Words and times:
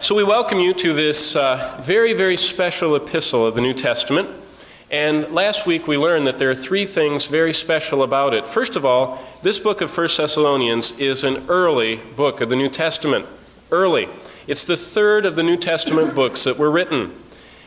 So 0.00 0.14
we 0.14 0.22
welcome 0.22 0.60
you 0.60 0.74
to 0.74 0.92
this 0.92 1.34
uh, 1.34 1.76
very, 1.80 2.12
very 2.12 2.36
special 2.36 2.94
epistle 2.94 3.44
of 3.44 3.56
the 3.56 3.60
New 3.60 3.74
Testament. 3.74 4.30
And 4.92 5.28
last 5.32 5.66
week 5.66 5.88
we 5.88 5.96
learned 5.98 6.28
that 6.28 6.38
there 6.38 6.48
are 6.48 6.54
three 6.54 6.86
things 6.86 7.26
very 7.26 7.52
special 7.52 8.04
about 8.04 8.32
it. 8.32 8.46
First 8.46 8.76
of 8.76 8.84
all, 8.84 9.18
this 9.42 9.58
book 9.58 9.80
of 9.80 9.94
1 9.94 10.08
Thessalonians 10.16 10.96
is 11.00 11.24
an 11.24 11.44
early 11.48 11.96
book 12.14 12.40
of 12.40 12.48
the 12.48 12.54
New 12.54 12.68
Testament. 12.68 13.26
Early. 13.72 14.08
It's 14.46 14.64
the 14.64 14.76
third 14.76 15.26
of 15.26 15.34
the 15.34 15.42
New 15.42 15.56
Testament 15.56 16.14
books 16.14 16.44
that 16.44 16.56
were 16.56 16.70
written. 16.70 17.10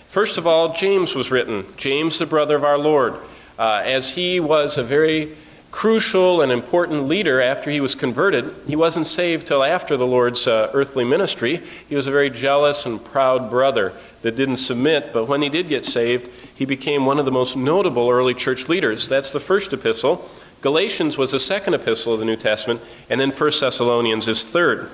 First 0.08 0.38
of 0.38 0.48
all, 0.48 0.72
James 0.72 1.14
was 1.14 1.32
written. 1.32 1.66
James, 1.76 2.18
the 2.18 2.26
brother 2.26 2.56
of 2.56 2.64
our 2.64 2.78
Lord. 2.78 3.16
Uh, 3.60 3.84
as 3.84 4.16
he 4.16 4.40
was 4.40 4.78
a 4.78 4.84
very 4.84 5.36
crucial 5.72 6.42
and 6.42 6.52
important 6.52 7.08
leader 7.08 7.42
after 7.42 7.72
he 7.72 7.80
was 7.80 7.96
converted. 7.96 8.54
He 8.68 8.76
wasn't 8.76 9.08
saved 9.08 9.48
till 9.48 9.64
after 9.64 9.98
the 9.98 10.06
Lord's 10.06 10.46
uh, 10.46 10.70
earthly 10.74 11.06
ministry. 11.06 11.62
He 11.88 11.96
was 11.96 12.08
a 12.08 12.12
very 12.12 12.30
jealous 12.30 12.86
and 12.86 13.04
proud 13.04 13.50
brother 13.50 13.94
that 14.22 14.36
didn't 14.36 14.58
submit, 14.58 15.12
but 15.14 15.28
when 15.28 15.42
he 15.42 15.50
did 15.50 15.70
get 15.70 15.86
saved, 15.86 16.30
he 16.54 16.66
became 16.66 17.06
one 17.06 17.20
of 17.20 17.26
the 17.26 17.32
most 17.32 17.56
notable 17.56 18.10
early 18.10 18.34
church 18.34 18.70
leaders. 18.70 19.08
That's 19.08 19.32
the 19.32 19.40
first 19.40 19.74
epistle. 19.74 20.30
Galatians 20.62 21.18
was 21.18 21.32
the 21.32 21.40
second 21.40 21.74
epistle 21.74 22.14
of 22.14 22.20
the 22.20 22.26
New 22.26 22.36
Testament, 22.36 22.82
and 23.10 23.20
then 23.20 23.32
1 23.32 23.52
Thessalonians 23.60 24.28
is 24.28 24.44
third. 24.44 24.90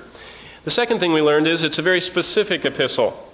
The 0.64 0.70
second 0.70 1.00
thing 1.00 1.12
we 1.12 1.20
learned 1.20 1.46
is 1.46 1.62
it's 1.62 1.78
a 1.78 1.82
very 1.82 2.00
specific 2.00 2.64
epistle. 2.64 3.24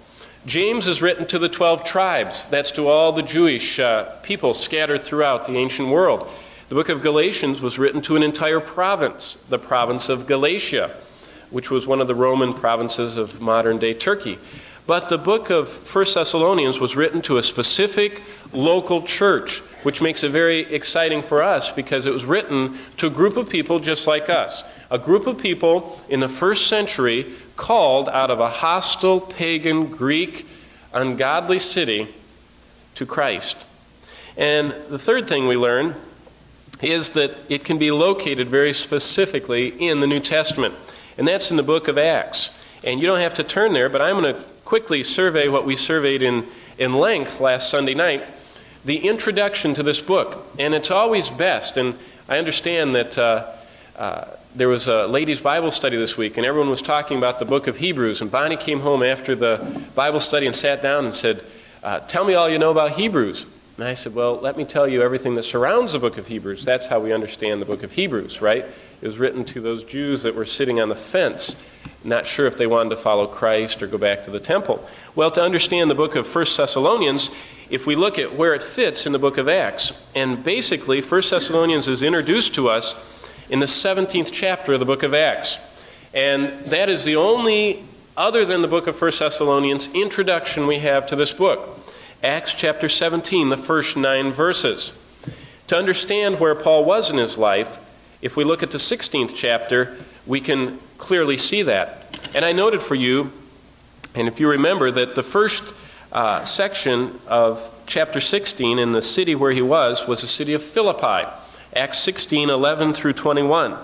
James 0.47 0.87
is 0.87 1.01
written 1.01 1.27
to 1.27 1.39
the 1.39 1.49
12 1.49 1.85
tribes. 1.85 2.47
That's 2.47 2.71
to 2.73 2.89
all 2.89 3.13
the 3.13 3.23
Jewish 3.23 3.79
uh, 3.79 4.05
people 4.23 4.53
scattered 4.53 5.03
throughout 5.03 5.47
the 5.47 5.57
ancient 5.57 5.89
world. 5.89 6.29
The 6.75 6.81
book 6.81 6.89
of 6.89 7.03
Galatians 7.03 7.61
was 7.61 7.79
written 7.79 8.01
to 8.01 8.17
an 8.17 8.25
entire 8.25 8.59
province, 8.59 9.39
the 9.49 9.61
province 9.61 10.09
of 10.09 10.27
Galatia, 10.27 10.91
which 11.51 11.71
was 11.71 11.87
one 11.87 12.01
of 12.01 12.09
the 12.09 12.17
Roman 12.17 12.53
provinces 12.53 13.17
of 13.17 13.41
modern 13.41 13.79
day 13.79 13.95
Turkey. 13.95 14.41
But 14.85 15.09
the 15.09 15.17
book 15.17 15.51
of 15.51 15.69
1 15.95 16.05
Thessalonians 16.15 16.81
was 16.81 16.97
written 16.97 17.23
to 17.23 17.39
a 17.39 17.45
specific 17.45 18.23
local 18.53 19.03
church, 19.03 19.61
which 19.85 20.03
makes 20.03 20.25
it 20.25 20.31
very 20.31 20.63
exciting 20.63 21.23
for 21.23 21.45
us 21.45 21.71
because 21.71 22.07
it 22.07 22.13
was 22.13 22.25
written 22.25 22.77
to 22.97 23.07
a 23.07 23.11
group 23.11 23.37
of 23.37 23.49
people 23.49 23.79
just 23.79 24.09
like 24.09 24.29
us. 24.29 24.65
A 24.91 24.99
group 24.99 25.29
of 25.29 25.39
people 25.39 26.03
in 26.09 26.19
the 26.19 26.29
first 26.29 26.67
century 26.67 27.25
called 27.55 28.09
out 28.09 28.33
of 28.33 28.41
a 28.41 28.49
hostile, 28.49 29.21
pagan, 29.21 29.87
Greek, 29.87 30.45
ungodly 30.93 31.61
city 31.61 32.09
to 32.97 33.07
Christ. 33.07 33.59
And 34.37 34.73
the 34.89 34.99
third 34.99 35.29
thing 35.29 35.47
we 35.47 35.57
learn 35.57 35.95
is 36.83 37.13
that 37.13 37.35
it 37.49 37.65
can 37.65 37.79
be 37.79 37.91
located 37.91 38.49
very 38.49 38.73
specifically 38.73 39.69
in 39.69 40.01
the 40.01 40.07
New 40.07 40.21
Testament, 40.21 40.75
and 41.17 41.27
that's 41.27 41.51
in 41.51 41.57
the 41.57 41.63
book 41.63 41.89
of 41.89 41.99
Acts. 41.99 42.51
And 42.83 43.01
you 43.01 43.07
don't 43.07 43.21
have 43.21 43.35
to 43.35 43.45
turn 43.45 43.73
there, 43.73 43.89
but 43.89 44.03
I'm 44.03 44.21
going 44.21 44.35
to 44.35 44.43
quickly 44.65 45.03
survey 45.03 45.49
what 45.49 45.65
we 45.65 45.77
surveyed 45.77 46.23
in, 46.23 46.45
in 46.79 46.93
length 46.95 47.41
last 47.41 47.71
Sunday 47.71 47.95
night 47.95 48.23
the 48.85 49.09
introduction 49.09 49.73
to 49.75 49.83
this 49.83 50.01
book. 50.01 50.47
And 50.59 50.75
it's 50.75 50.91
always 50.91 51.31
best, 51.31 51.77
and 51.77 51.95
I 52.29 52.39
understand 52.39 52.95
that. 52.95 53.19
Uh, 53.19 53.51
uh, 53.97 54.25
there 54.55 54.69
was 54.69 54.87
a 54.87 55.07
ladies' 55.07 55.41
Bible 55.41 55.71
study 55.73 55.97
this 55.97 56.17
week, 56.17 56.37
and 56.37 56.47
everyone 56.47 56.71
was 56.71 56.83
talking 56.83 57.19
about 57.19 57.39
the 57.39 57.45
book 57.45 57.67
of 57.67 57.77
Hebrews. 57.77 58.21
And 58.21 58.31
Bonnie 58.31 58.57
came 58.57 58.81
home 58.81 59.03
after 59.03 59.35
the 59.35 59.85
Bible 59.97 60.21
study 60.21 60.47
and 60.47 60.55
sat 60.55 60.81
down 60.81 61.05
and 61.05 61.15
said, 61.15 61.43
uh, 61.83 62.01
Tell 62.01 62.25
me 62.25 62.35
all 62.35 62.49
you 62.49 62.59
know 62.59 62.71
about 62.71 62.93
Hebrews. 62.93 63.47
And 63.77 63.87
I 63.87 63.95
said, 63.95 64.15
Well, 64.15 64.37
let 64.37 64.57
me 64.57 64.65
tell 64.65 64.87
you 64.87 65.03
everything 65.03 65.35
that 65.35 65.43
surrounds 65.43 65.95
the 65.95 65.99
book 65.99 66.17
of 66.17 66.29
Hebrews. 66.29 66.65
That's 66.65 66.87
how 66.87 67.01
we 67.01 67.13
understand 67.13 67.61
the 67.61 67.67
book 67.67 67.83
of 67.83 67.93
Hebrews, 67.93 68.41
right? 68.41 68.65
It 69.01 69.07
was 69.07 69.19
written 69.19 69.45
to 69.47 69.61
those 69.61 69.85
Jews 69.85 70.23
that 70.23 70.35
were 70.35 70.47
sitting 70.47 70.81
on 70.81 70.89
the 70.89 70.95
fence, 70.95 71.57
not 72.05 72.27
sure 72.27 72.47
if 72.47 72.57
they 72.57 72.67
wanted 72.67 72.91
to 72.91 72.97
follow 72.97 73.27
Christ 73.27 73.83
or 73.83 73.87
go 73.87 73.99
back 73.99 74.25
to 74.25 74.31
the 74.31 74.41
temple. 74.41 74.87
Well, 75.15 75.31
to 75.33 75.43
understand 75.43 75.91
the 75.91 75.95
book 75.95 76.15
of 76.15 76.33
1 76.33 76.47
Thessalonians, 76.57 77.31
if 77.69 77.87
we 77.87 77.97
look 77.97 78.19
at 78.19 78.35
where 78.35 78.55
it 78.55 78.63
fits 78.63 79.07
in 79.07 79.13
the 79.13 79.19
book 79.19 79.39
of 79.39 79.49
Acts, 79.49 80.01
and 80.15 80.43
basically, 80.45 81.01
1 81.01 81.23
Thessalonians 81.29 81.89
is 81.89 82.03
introduced 82.03 82.55
to 82.55 82.69
us 82.69 83.31
in 83.51 83.59
the 83.59 83.67
17th 83.67 84.31
chapter 84.33 84.75
of 84.75 84.81
the 84.81 84.87
book 84.87 85.03
of 85.03 85.13
Acts. 85.13 85.59
And 86.15 86.65
that 86.67 86.89
is 86.89 87.05
the 87.05 87.17
only, 87.17 87.83
other 88.17 88.45
than 88.45 88.63
the 88.63 88.69
book 88.69 88.87
of 88.87 89.01
1 89.01 89.13
Thessalonians, 89.19 89.89
introduction 89.93 90.67
we 90.67 90.79
have 90.79 91.07
to 91.09 91.17
this 91.17 91.33
book. 91.33 91.84
Acts 92.25 92.55
chapter 92.55 92.89
17, 92.89 93.51
the 93.51 93.57
first 93.59 93.99
nine 93.99 94.33
verses. 94.33 94.95
To 95.67 95.77
understand 95.77 96.41
where 96.41 96.55
Paul 96.55 96.87
was 96.87 97.11
in 97.11 97.19
his 97.19 97.37
life, 97.37 97.79
if 98.23 98.35
we 98.35 98.45
look 98.45 98.63
at 98.63 98.71
the 98.71 98.79
16th 98.79 99.33
chapter, 99.35 99.95
we 100.25 100.41
can 100.41 100.79
clearly 100.97 101.37
see 101.37 101.61
that. 101.61 102.19
And 102.35 102.43
I 102.43 102.53
noted 102.53 102.81
for 102.81 102.95
you, 102.95 103.31
and 104.15 104.27
if 104.27 104.41
you 104.41 104.49
remember, 104.49 104.91
that 104.91 105.15
the 105.15 105.23
first 105.23 105.75
uh, 106.13 106.45
section 106.45 107.21
of 107.27 107.61
chapter 107.85 108.21
16 108.21 108.79
in 108.79 108.93
the 108.93 109.03
city 109.03 109.35
where 109.35 109.53
he 109.53 109.61
was 109.61 110.09
was 110.09 110.23
the 110.23 110.27
city 110.27 110.55
of 110.55 110.63
Philippi, 110.63 111.29
Acts 111.77 111.99
16 111.99 112.49
11 112.49 112.95
through 112.95 113.13
21. 113.13 113.77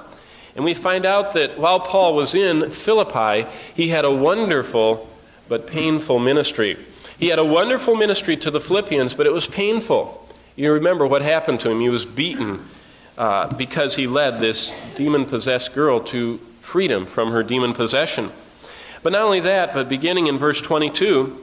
And 0.57 0.65
we 0.65 0.73
find 0.73 1.05
out 1.05 1.35
that 1.35 1.59
while 1.59 1.79
Paul 1.79 2.17
was 2.17 2.35
in 2.35 2.71
Philippi, 2.71 3.47
he 3.75 3.89
had 3.89 4.07
a 4.07 4.11
wonderful 4.11 5.11
but 5.47 5.67
painful 5.67 6.19
ministry. 6.19 6.79
He 7.21 7.29
had 7.29 7.39
a 7.39 7.45
wonderful 7.45 7.97
ministry 7.97 8.35
to 8.39 8.51
the 8.51 8.63
Philippians, 8.63 9.13
but 9.13 9.27
it 9.27 9.33
was 9.33 9.47
painful. 9.47 10.27
You 10.57 10.73
remember 10.73 11.07
what 11.07 11.21
happened 11.21 11.61
to 11.61 11.71
him. 11.71 11.79
He 11.79 11.91
was 11.91 12.07
beaten 12.07 12.65
uh, 13.19 13.55
because 13.57 13.95
he 13.95 14.07
led 14.07 14.41
this 14.41 14.75
demon 14.95 15.27
possessed 15.27 15.75
girl 15.75 16.01
to 16.05 16.39
freedom 16.63 17.05
from 17.05 17.31
her 17.33 17.43
demon 17.43 17.75
possession. 17.75 18.31
But 19.03 19.13
not 19.13 19.21
only 19.21 19.41
that, 19.41 19.75
but 19.75 19.87
beginning 19.87 20.29
in 20.29 20.39
verse 20.39 20.63
22, 20.63 21.39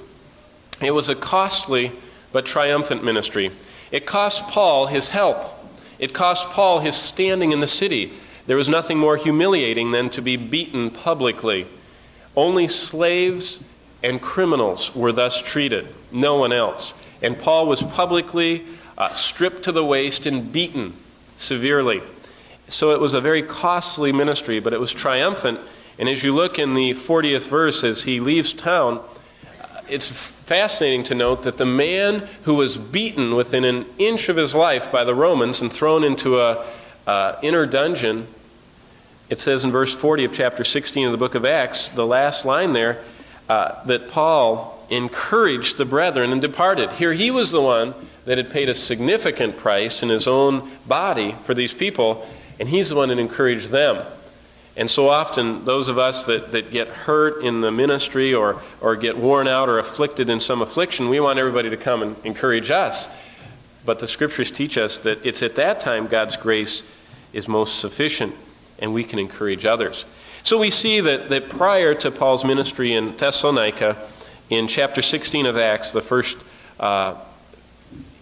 it 0.82 0.90
was 0.90 1.10
a 1.10 1.16
costly 1.16 1.92
but 2.32 2.44
triumphant 2.44 3.04
ministry. 3.04 3.52
It 3.92 4.08
cost 4.08 4.48
Paul 4.48 4.88
his 4.88 5.10
health, 5.10 5.54
it 6.00 6.12
cost 6.12 6.50
Paul 6.50 6.80
his 6.80 6.96
standing 6.96 7.52
in 7.52 7.60
the 7.60 7.68
city. 7.68 8.14
There 8.48 8.58
was 8.58 8.68
nothing 8.68 8.98
more 8.98 9.16
humiliating 9.16 9.92
than 9.92 10.10
to 10.12 10.24
be 10.24 10.38
beaten 10.38 10.90
publicly. 10.90 11.68
Only 12.36 12.68
slaves 12.68 13.60
and 14.04 14.22
criminals 14.22 14.96
were 14.96 15.12
thus 15.12 15.42
treated, 15.42 15.88
no 16.12 16.36
one 16.36 16.52
else. 16.52 16.94
And 17.22 17.38
Paul 17.38 17.68
was 17.68 17.82
publicly 17.82 18.66
uh, 18.98 19.14
stripped 19.16 19.64
to 19.64 19.72
the 19.72 19.84
waist 19.84 20.26
and 20.26 20.52
beaten 20.52 20.94
severely. 21.36 22.02
So 22.68 22.92
it 22.92 23.00
was 23.00 23.14
a 23.14 23.22
very 23.22 23.42
costly 23.42 24.12
ministry, 24.12 24.60
but 24.60 24.74
it 24.74 24.80
was 24.80 24.92
triumphant. 24.92 25.60
And 26.00 26.10
as 26.10 26.24
you 26.24 26.34
look 26.34 26.60
in 26.60 26.74
the 26.74 26.94
40th 26.94 27.48
verse, 27.48 27.84
as 27.84 28.04
he 28.04 28.20
leaves 28.20 28.54
town, 28.54 29.00
uh, 29.62 29.82
it's 29.90 30.10
fascinating 30.10 31.04
to 31.06 31.16
note 31.16 31.44
that 31.44 31.58
the 31.58 31.66
man 31.66 32.28
who 32.44 32.56
was 32.56 32.78
beaten 32.78 33.36
within 33.36 33.64
an 33.64 33.86
inch 33.98 34.30
of 34.30 34.38
his 34.38 34.54
life 34.54 34.92
by 34.92 35.04
the 35.04 35.16
Romans 35.16 35.62
and 35.62 35.72
thrown 35.72 36.04
into 36.04 36.40
a 36.40 36.66
uh, 37.08 37.40
inner 37.42 37.66
dungeon, 37.66 38.28
it 39.30 39.40
says 39.40 39.64
in 39.64 39.72
verse 39.72 39.94
40 39.94 40.26
of 40.26 40.34
chapter 40.34 40.64
16 40.64 41.06
of 41.06 41.12
the 41.12 41.18
book 41.18 41.36
of 41.36 41.46
Acts, 41.46 41.88
the 41.90 42.06
last 42.06 42.46
line 42.46 42.74
there, 42.74 43.02
uh, 43.50 43.84
that 43.86 44.10
Paul 44.10 44.78
encouraged 44.90 45.78
the 45.78 45.86
brethren 45.86 46.32
and 46.32 46.42
departed. 46.42 46.90
Here 46.92 47.14
he 47.14 47.32
was 47.32 47.52
the 47.52 47.62
one 47.62 47.94
that 48.26 48.38
had 48.38 48.52
paid 48.52 48.70
a 48.70 48.74
significant 48.74 49.58
price 49.58 50.04
in 50.04 50.10
his 50.10 50.28
own 50.28 50.70
body 50.86 51.34
for 51.44 51.54
these 51.54 51.74
people, 51.74 52.28
and 52.60 52.68
he's 52.68 52.90
the 52.90 52.96
one 52.96 53.10
that 53.10 53.20
encouraged 53.20 53.70
them. 53.70 54.06
And 54.76 54.92
so 54.92 55.10
often, 55.10 55.66
those 55.66 55.90
of 55.90 55.98
us 55.98 56.26
that, 56.26 56.52
that 56.52 56.72
get 56.72 56.88
hurt 56.88 57.44
in 57.44 57.62
the 57.62 57.72
ministry 57.72 58.34
or, 58.34 58.62
or 58.80 58.96
get 58.96 59.18
worn 59.18 59.48
out 59.48 59.70
or 59.70 59.80
afflicted 59.80 60.30
in 60.30 60.40
some 60.40 60.62
affliction, 60.62 61.10
we 61.10 61.20
want 61.20 61.40
everybody 61.40 61.72
to 61.72 61.78
come 61.78 62.04
and 62.04 62.16
encourage 62.24 62.70
us. 62.70 63.10
But 63.86 64.00
the 64.00 64.08
scriptures 64.08 64.52
teach 64.52 64.78
us 64.78 64.98
that 65.00 65.26
it's 65.26 65.42
at 65.42 65.56
that 65.56 65.80
time 65.80 66.06
God's 66.08 66.38
grace 66.38 66.84
is 67.34 67.48
most 67.48 67.80
sufficient, 67.80 68.36
and 68.78 68.94
we 68.94 69.04
can 69.04 69.18
encourage 69.18 69.66
others. 69.66 70.06
So 70.48 70.58
we 70.58 70.72
see 70.72 71.02
that, 71.02 71.28
that 71.28 71.50
prior 71.50 71.94
to 71.96 72.10
Paul's 72.10 72.46
ministry 72.46 72.94
in 72.94 73.18
Thessalonica, 73.18 73.98
in 74.50 74.70
chapter 74.70 75.02
16 75.02 75.46
of 75.46 75.58
Acts, 75.58 75.92
the 75.92 76.02
first 76.02 76.38
uh, 76.80 77.16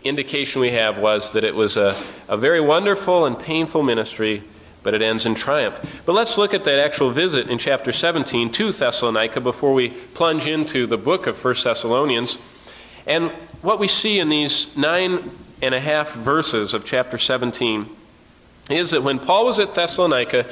indication 0.04 0.60
we 0.60 0.72
have 0.72 0.98
was 0.98 1.34
that 1.34 1.44
it 1.44 1.54
was 1.54 1.78
a, 1.78 1.96
a 2.28 2.36
very 2.36 2.60
wonderful 2.60 3.28
and 3.28 3.38
painful 3.38 3.84
ministry, 3.84 4.42
but 4.82 4.96
it 4.96 5.04
ends 5.04 5.28
in 5.28 5.36
triumph. 5.36 6.02
But 6.08 6.14
let's 6.14 6.36
look 6.36 6.56
at 6.56 6.64
that 6.64 6.80
actual 6.80 7.12
visit 7.12 7.48
in 7.48 7.60
chapter 7.60 7.92
17 7.92 8.52
to 8.54 8.72
Thessalonica 8.72 9.40
before 9.40 9.76
we 9.76 9.90
plunge 9.90 10.48
into 10.48 10.88
the 10.88 10.98
book 10.98 11.28
of 11.28 11.46
1 11.46 11.56
Thessalonians. 11.64 12.40
And 13.06 13.30
what 13.62 13.78
we 13.78 13.88
see 13.88 14.18
in 14.18 14.30
these 14.30 14.76
nine 14.76 15.30
and 15.62 15.76
a 15.76 15.80
half 15.80 16.16
verses 16.16 16.74
of 16.74 16.86
chapter 16.86 17.20
17 17.20 17.88
is 18.70 18.92
that 18.92 19.04
when 19.04 19.20
Paul 19.20 19.46
was 19.46 19.60
at 19.60 19.76
Thessalonica, 19.76 20.44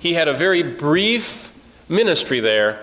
he 0.00 0.14
had 0.14 0.28
a 0.28 0.34
very 0.34 0.62
brief 0.62 1.52
ministry 1.88 2.40
there, 2.40 2.78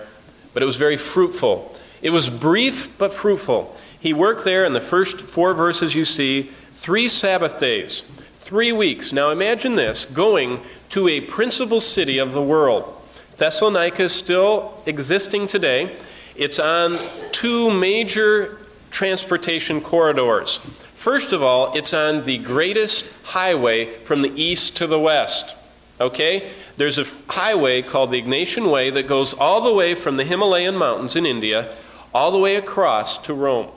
but 0.54 0.62
it 0.62 0.66
was 0.66 0.76
very 0.76 0.96
fruitful. 0.96 1.74
It 2.00 2.10
was 2.10 2.30
brief 2.30 2.96
but 2.98 3.12
fruitful. 3.12 3.76
He 4.00 4.12
worked 4.12 4.44
there 4.44 4.64
in 4.64 4.72
the 4.72 4.80
first 4.80 5.20
four 5.20 5.54
verses 5.54 5.94
you 5.94 6.04
see, 6.04 6.50
three 6.72 7.08
Sabbath 7.08 7.58
days, 7.58 8.02
three 8.34 8.72
weeks. 8.72 9.12
Now 9.12 9.30
imagine 9.30 9.74
this 9.74 10.04
going 10.04 10.60
to 10.90 11.08
a 11.08 11.20
principal 11.20 11.80
city 11.80 12.18
of 12.18 12.32
the 12.32 12.42
world. 12.42 12.94
Thessalonica 13.36 14.04
is 14.04 14.12
still 14.12 14.80
existing 14.86 15.48
today. 15.48 15.96
It's 16.34 16.58
on 16.58 16.98
two 17.32 17.70
major 17.70 18.58
transportation 18.90 19.80
corridors. 19.80 20.60
First 20.98 21.32
of 21.32 21.44
all, 21.44 21.76
it's 21.76 21.94
on 21.94 22.24
the 22.24 22.38
greatest 22.38 23.06
highway 23.22 23.84
from 23.84 24.20
the 24.20 24.32
east 24.34 24.78
to 24.78 24.88
the 24.88 24.98
west. 24.98 25.54
Okay? 26.00 26.50
There's 26.76 26.98
a 26.98 27.06
highway 27.28 27.82
called 27.82 28.10
the 28.10 28.20
Egnatian 28.20 28.68
Way 28.72 28.90
that 28.90 29.06
goes 29.06 29.32
all 29.32 29.60
the 29.60 29.72
way 29.72 29.94
from 29.94 30.16
the 30.16 30.24
Himalayan 30.24 30.74
mountains 30.74 31.14
in 31.14 31.24
India 31.24 31.72
all 32.12 32.32
the 32.32 32.38
way 32.38 32.56
across 32.56 33.16
to 33.18 33.32
Rome. 33.32 33.68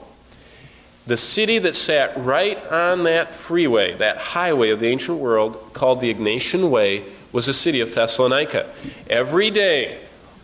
The 1.06 1.16
city 1.16 1.60
that 1.60 1.76
sat 1.76 2.12
right 2.16 2.58
on 2.72 3.04
that 3.04 3.30
freeway, 3.30 3.92
that 3.94 4.16
highway 4.16 4.70
of 4.70 4.80
the 4.80 4.88
ancient 4.88 5.18
world 5.18 5.72
called 5.74 6.00
the 6.00 6.12
Egnatian 6.12 6.70
Way, 6.70 7.04
was 7.30 7.46
the 7.46 7.54
city 7.54 7.78
of 7.78 7.94
Thessalonica. 7.94 8.68
Every 9.08 9.50
day, 9.50 10.00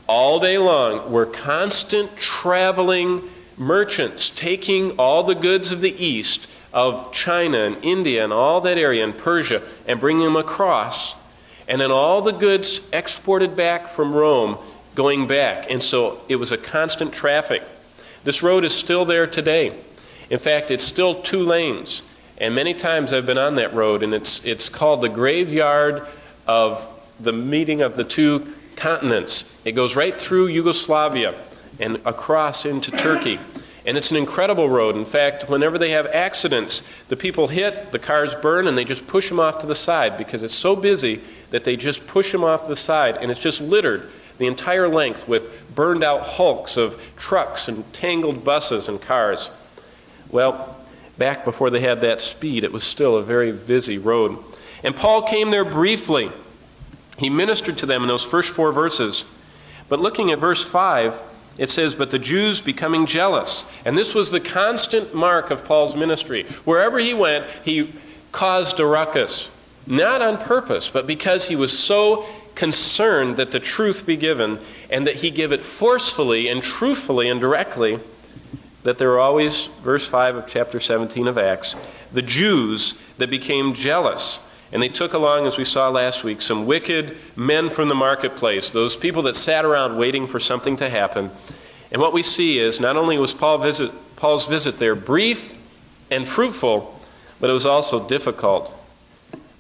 all 0.06 0.38
day 0.38 0.58
long, 0.58 1.10
were 1.10 1.26
constant 1.26 2.16
traveling 2.16 3.24
merchants 3.56 4.30
taking 4.30 4.92
all 4.92 5.24
the 5.24 5.34
goods 5.34 5.72
of 5.72 5.80
the 5.80 6.04
East, 6.04 6.46
of 6.78 7.12
China 7.12 7.58
and 7.58 7.76
India 7.82 8.22
and 8.22 8.32
all 8.32 8.60
that 8.60 8.78
area 8.78 9.02
and 9.02 9.18
Persia, 9.18 9.60
and 9.88 9.98
bringing 9.98 10.22
them 10.22 10.36
across. 10.36 11.16
And 11.66 11.80
then 11.80 11.90
all 11.90 12.22
the 12.22 12.32
goods 12.32 12.80
exported 12.92 13.56
back 13.56 13.88
from 13.88 14.14
Rome 14.14 14.56
going 14.94 15.26
back. 15.26 15.72
And 15.72 15.82
so 15.82 16.20
it 16.28 16.36
was 16.36 16.52
a 16.52 16.56
constant 16.56 17.12
traffic. 17.12 17.64
This 18.22 18.44
road 18.44 18.64
is 18.64 18.72
still 18.72 19.04
there 19.04 19.26
today. 19.26 19.72
In 20.30 20.38
fact, 20.38 20.70
it's 20.70 20.84
still 20.84 21.20
two 21.20 21.42
lanes. 21.42 22.04
And 22.40 22.54
many 22.54 22.74
times 22.74 23.12
I've 23.12 23.26
been 23.26 23.38
on 23.38 23.56
that 23.56 23.74
road, 23.74 24.04
and 24.04 24.14
it's, 24.14 24.44
it's 24.44 24.68
called 24.68 25.00
the 25.00 25.08
graveyard 25.08 26.06
of 26.46 26.86
the 27.18 27.32
meeting 27.32 27.80
of 27.80 27.96
the 27.96 28.04
two 28.04 28.54
continents. 28.76 29.60
It 29.64 29.72
goes 29.72 29.96
right 29.96 30.14
through 30.14 30.46
Yugoslavia 30.46 31.34
and 31.80 31.96
across 32.04 32.64
into 32.64 32.92
Turkey. 32.92 33.40
And 33.88 33.96
it's 33.96 34.10
an 34.10 34.18
incredible 34.18 34.68
road. 34.68 34.96
In 34.96 35.06
fact, 35.06 35.48
whenever 35.48 35.78
they 35.78 35.92
have 35.92 36.04
accidents, 36.08 36.82
the 37.08 37.16
people 37.16 37.48
hit, 37.48 37.90
the 37.90 37.98
cars 37.98 38.34
burn, 38.34 38.68
and 38.68 38.76
they 38.76 38.84
just 38.84 39.06
push 39.06 39.30
them 39.30 39.40
off 39.40 39.60
to 39.60 39.66
the 39.66 39.74
side 39.74 40.18
because 40.18 40.42
it's 40.42 40.54
so 40.54 40.76
busy 40.76 41.22
that 41.48 41.64
they 41.64 41.74
just 41.74 42.06
push 42.06 42.30
them 42.30 42.44
off 42.44 42.68
the 42.68 42.76
side. 42.76 43.16
And 43.16 43.30
it's 43.30 43.40
just 43.40 43.62
littered 43.62 44.10
the 44.36 44.46
entire 44.46 44.88
length 44.88 45.26
with 45.26 45.74
burned 45.74 46.04
out 46.04 46.20
hulks 46.20 46.76
of 46.76 47.00
trucks 47.16 47.68
and 47.68 47.90
tangled 47.94 48.44
buses 48.44 48.88
and 48.88 49.00
cars. 49.00 49.48
Well, 50.30 50.76
back 51.16 51.46
before 51.46 51.70
they 51.70 51.80
had 51.80 52.02
that 52.02 52.20
speed, 52.20 52.64
it 52.64 52.72
was 52.72 52.84
still 52.84 53.16
a 53.16 53.22
very 53.22 53.52
busy 53.52 53.96
road. 53.96 54.36
And 54.84 54.94
Paul 54.94 55.22
came 55.22 55.50
there 55.50 55.64
briefly. 55.64 56.30
He 57.16 57.30
ministered 57.30 57.78
to 57.78 57.86
them 57.86 58.02
in 58.02 58.08
those 58.08 58.22
first 58.22 58.50
four 58.50 58.70
verses. 58.70 59.24
But 59.88 59.98
looking 59.98 60.30
at 60.30 60.40
verse 60.40 60.62
5, 60.62 61.18
it 61.58 61.70
says, 61.70 61.94
But 61.94 62.10
the 62.10 62.18
Jews 62.18 62.60
becoming 62.60 63.04
jealous. 63.04 63.66
And 63.84 63.98
this 63.98 64.14
was 64.14 64.30
the 64.30 64.40
constant 64.40 65.14
mark 65.14 65.50
of 65.50 65.64
Paul's 65.64 65.96
ministry. 65.96 66.44
Wherever 66.64 66.98
he 66.98 67.12
went, 67.12 67.44
he 67.64 67.92
caused 68.32 68.80
a 68.80 68.86
ruckus. 68.86 69.50
Not 69.86 70.22
on 70.22 70.38
purpose, 70.38 70.88
but 70.88 71.06
because 71.06 71.48
he 71.48 71.56
was 71.56 71.76
so 71.76 72.26
concerned 72.54 73.36
that 73.36 73.52
the 73.52 73.60
truth 73.60 74.06
be 74.06 74.16
given 74.16 74.58
and 74.90 75.06
that 75.06 75.16
he 75.16 75.30
give 75.30 75.52
it 75.52 75.62
forcefully 75.62 76.48
and 76.48 76.62
truthfully 76.62 77.28
and 77.28 77.40
directly 77.40 77.98
that 78.82 78.98
there 78.98 79.08
were 79.08 79.20
always, 79.20 79.66
verse 79.82 80.06
5 80.06 80.36
of 80.36 80.46
chapter 80.46 80.80
17 80.80 81.28
of 81.28 81.38
Acts, 81.38 81.76
the 82.12 82.22
Jews 82.22 82.94
that 83.18 83.30
became 83.30 83.74
jealous. 83.74 84.38
And 84.72 84.82
they 84.82 84.88
took 84.88 85.14
along, 85.14 85.46
as 85.46 85.56
we 85.56 85.64
saw 85.64 85.88
last 85.88 86.24
week, 86.24 86.42
some 86.42 86.66
wicked 86.66 87.16
men 87.36 87.70
from 87.70 87.88
the 87.88 87.94
marketplace, 87.94 88.70
those 88.70 88.96
people 88.96 89.22
that 89.22 89.34
sat 89.34 89.64
around 89.64 89.96
waiting 89.96 90.26
for 90.26 90.38
something 90.38 90.76
to 90.76 90.90
happen. 90.90 91.30
And 91.90 92.02
what 92.02 92.12
we 92.12 92.22
see 92.22 92.58
is 92.58 92.78
not 92.78 92.96
only 92.96 93.18
was 93.18 93.32
Paul 93.32 93.58
visit, 93.58 93.90
Paul's 94.16 94.46
visit 94.46 94.76
there 94.76 94.94
brief 94.94 95.54
and 96.10 96.28
fruitful, 96.28 97.00
but 97.40 97.48
it 97.48 97.54
was 97.54 97.64
also 97.64 98.06
difficult. 98.06 98.74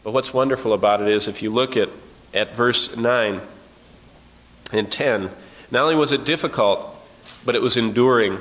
But 0.04 0.12
what's 0.12 0.34
wonderful 0.34 0.74
about 0.74 1.00
it 1.00 1.08
is 1.08 1.26
if 1.26 1.42
you 1.42 1.50
look 1.50 1.76
at, 1.76 1.88
at 2.34 2.54
verse 2.54 2.94
9 2.96 3.40
and 4.72 4.92
10, 4.92 5.30
not 5.70 5.82
only 5.82 5.94
was 5.94 6.12
it 6.12 6.24
difficult, 6.24 6.94
but 7.46 7.54
it 7.54 7.62
was 7.62 7.76
enduring. 7.76 8.38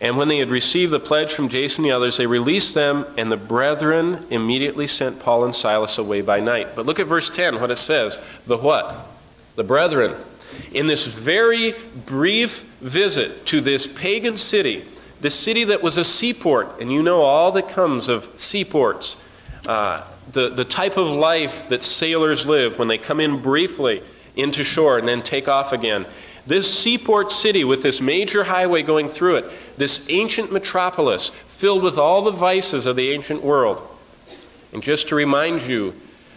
And 0.00 0.16
when 0.16 0.28
they 0.28 0.38
had 0.38 0.48
received 0.48 0.92
the 0.92 1.00
pledge 1.00 1.32
from 1.32 1.48
Jason 1.48 1.84
and 1.84 1.90
the 1.90 1.96
others, 1.96 2.16
they 2.16 2.26
released 2.26 2.74
them, 2.74 3.06
and 3.16 3.30
the 3.30 3.36
brethren 3.36 4.26
immediately 4.30 4.86
sent 4.86 5.20
Paul 5.20 5.44
and 5.44 5.54
Silas 5.54 5.98
away 5.98 6.20
by 6.20 6.40
night. 6.40 6.68
But 6.74 6.86
look 6.86 6.98
at 6.98 7.06
verse 7.06 7.30
10, 7.30 7.60
what 7.60 7.70
it 7.70 7.76
says. 7.76 8.18
The 8.46 8.56
what? 8.56 9.08
The 9.56 9.64
brethren. 9.64 10.16
In 10.72 10.86
this 10.86 11.06
very 11.06 11.72
brief 12.06 12.62
visit 12.80 13.46
to 13.46 13.60
this 13.60 13.86
pagan 13.86 14.36
city, 14.36 14.84
the 15.20 15.30
city 15.30 15.64
that 15.64 15.82
was 15.82 15.96
a 15.96 16.04
seaport, 16.04 16.80
and 16.80 16.92
you 16.92 17.02
know 17.02 17.22
all 17.22 17.52
that 17.52 17.68
comes 17.68 18.08
of 18.08 18.28
seaports, 18.36 19.16
uh, 19.66 20.04
the, 20.32 20.50
the 20.50 20.64
type 20.64 20.96
of 20.96 21.08
life 21.08 21.68
that 21.68 21.82
sailors 21.82 22.46
live 22.46 22.78
when 22.78 22.88
they 22.88 22.98
come 22.98 23.20
in 23.20 23.40
briefly 23.40 24.02
into 24.36 24.64
shore 24.64 24.98
and 24.98 25.06
then 25.06 25.22
take 25.22 25.48
off 25.48 25.72
again. 25.72 26.04
This 26.46 26.72
seaport 26.72 27.32
city 27.32 27.64
with 27.64 27.82
this 27.82 28.00
major 28.00 28.44
highway 28.44 28.82
going 28.82 29.08
through 29.08 29.36
it, 29.36 29.44
this 29.78 30.06
ancient 30.10 30.52
metropolis 30.52 31.30
filled 31.46 31.82
with 31.82 31.96
all 31.96 32.22
the 32.22 32.30
vices 32.30 32.86
of 32.86 32.96
the 32.96 33.10
ancient 33.10 33.42
world. 33.42 33.80
And 34.72 34.82
just 34.82 35.08
to 35.08 35.14
remind 35.14 35.62
you, 35.62 35.94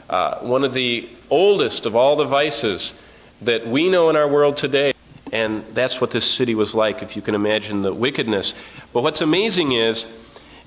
uh, 0.09 0.39
one 0.39 0.63
of 0.63 0.73
the 0.73 1.09
oldest 1.29 1.85
of 1.85 1.95
all 1.95 2.15
the 2.15 2.25
vices 2.25 2.93
that 3.41 3.67
we 3.67 3.89
know 3.89 4.09
in 4.09 4.15
our 4.15 4.27
world 4.27 4.55
today, 4.55 4.93
and 5.33 5.65
that's 5.73 5.99
what 5.99 6.11
this 6.11 6.25
city 6.25 6.55
was 6.55 6.73
like, 6.73 7.03
if 7.03 7.15
you 7.15 7.21
can 7.21 7.35
imagine 7.35 7.81
the 7.81 7.93
wickedness. 7.93 8.53
But 8.93 9.03
what's 9.03 9.21
amazing 9.21 9.73
is 9.73 10.05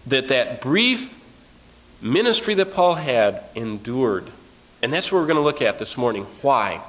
that 0.06 0.28
that 0.28 0.60
brief 0.60 1.18
ministry 2.02 2.54
that 2.54 2.72
Paul 2.72 2.94
had 2.94 3.42
endured. 3.54 4.30
And 4.82 4.92
that's 4.92 5.10
what 5.10 5.18
we're 5.18 5.26
going 5.26 5.36
to 5.36 5.42
look 5.42 5.62
at 5.62 5.78
this 5.78 5.96
morning. 5.96 6.24
Why? 6.42 6.80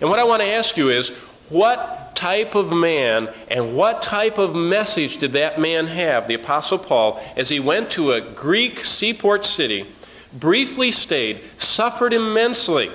And 0.00 0.10
what 0.10 0.18
I 0.18 0.24
want 0.24 0.42
to 0.42 0.48
ask 0.48 0.76
you 0.76 0.90
is 0.90 1.12
what 1.48 2.16
type 2.16 2.54
of 2.54 2.72
man 2.72 3.28
and 3.48 3.76
what 3.76 4.02
type 4.02 4.38
of 4.38 4.54
message 4.54 5.18
did 5.18 5.32
that 5.32 5.60
man 5.60 5.86
have, 5.86 6.26
the 6.26 6.34
Apostle 6.34 6.78
Paul, 6.78 7.20
as 7.36 7.48
he 7.48 7.60
went 7.60 7.90
to 7.92 8.12
a 8.12 8.20
Greek 8.20 8.80
seaport 8.80 9.44
city, 9.44 9.86
briefly 10.32 10.90
stayed, 10.90 11.40
suffered 11.56 12.12
immensely, 12.12 12.90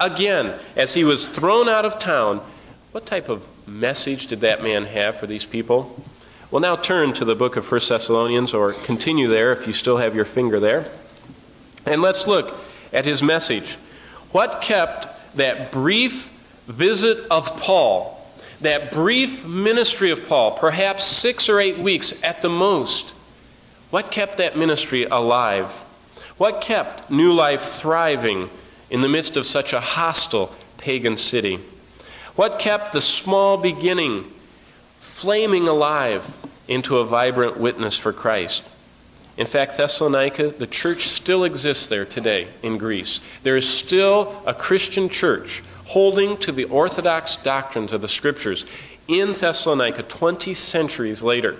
again, 0.00 0.58
as 0.76 0.94
he 0.94 1.04
was 1.04 1.28
thrown 1.28 1.68
out 1.68 1.84
of 1.84 1.98
town? 1.98 2.40
What 2.92 3.06
type 3.06 3.28
of 3.28 3.46
message 3.66 4.28
did 4.28 4.40
that 4.40 4.62
man 4.62 4.84
have 4.84 5.16
for 5.16 5.26
these 5.26 5.44
people? 5.44 6.02
We'll 6.50 6.60
now 6.60 6.76
turn 6.76 7.12
to 7.14 7.24
the 7.24 7.34
book 7.34 7.56
of 7.56 7.70
1 7.70 7.80
Thessalonians, 7.88 8.54
or 8.54 8.72
continue 8.72 9.28
there 9.28 9.52
if 9.52 9.66
you 9.66 9.72
still 9.72 9.96
have 9.96 10.14
your 10.14 10.24
finger 10.24 10.60
there. 10.60 10.90
And 11.84 12.00
let's 12.00 12.26
look 12.26 12.54
at 12.92 13.04
his 13.04 13.22
message. 13.22 13.74
What 14.30 14.62
kept 14.62 15.36
that 15.36 15.72
brief 15.72 16.30
visit 16.66 17.26
of 17.30 17.56
Paul, 17.56 18.20
that 18.60 18.92
brief 18.92 19.44
ministry 19.44 20.10
of 20.10 20.26
Paul, 20.26 20.52
perhaps 20.52 21.04
six 21.04 21.48
or 21.48 21.60
eight 21.60 21.78
weeks 21.78 22.14
at 22.22 22.42
the 22.42 22.48
most, 22.48 23.10
what 23.90 24.10
kept 24.10 24.38
that 24.38 24.56
ministry 24.56 25.04
alive? 25.04 25.70
What 26.36 26.60
kept 26.60 27.10
New 27.10 27.32
Life 27.32 27.62
thriving 27.62 28.50
in 28.90 29.02
the 29.02 29.08
midst 29.08 29.36
of 29.36 29.46
such 29.46 29.72
a 29.72 29.80
hostile 29.80 30.52
pagan 30.78 31.16
city? 31.16 31.60
What 32.34 32.58
kept 32.58 32.92
the 32.92 33.00
small 33.00 33.56
beginning 33.56 34.24
flaming 34.98 35.68
alive 35.68 36.36
into 36.66 36.98
a 36.98 37.04
vibrant 37.04 37.58
witness 37.58 37.96
for 37.96 38.12
Christ? 38.12 38.64
In 39.36 39.46
fact, 39.46 39.76
Thessalonica, 39.76 40.48
the 40.48 40.66
church 40.66 41.08
still 41.08 41.44
exists 41.44 41.86
there 41.86 42.04
today 42.04 42.48
in 42.62 42.78
Greece. 42.78 43.20
There 43.42 43.56
is 43.56 43.68
still 43.68 44.42
a 44.46 44.54
Christian 44.54 45.08
church 45.08 45.62
holding 45.86 46.36
to 46.38 46.52
the 46.52 46.64
orthodox 46.64 47.36
doctrines 47.36 47.92
of 47.92 48.00
the 48.00 48.08
scriptures 48.08 48.66
in 49.08 49.32
Thessalonica 49.32 50.02
20 50.02 50.54
centuries 50.54 51.22
later. 51.22 51.56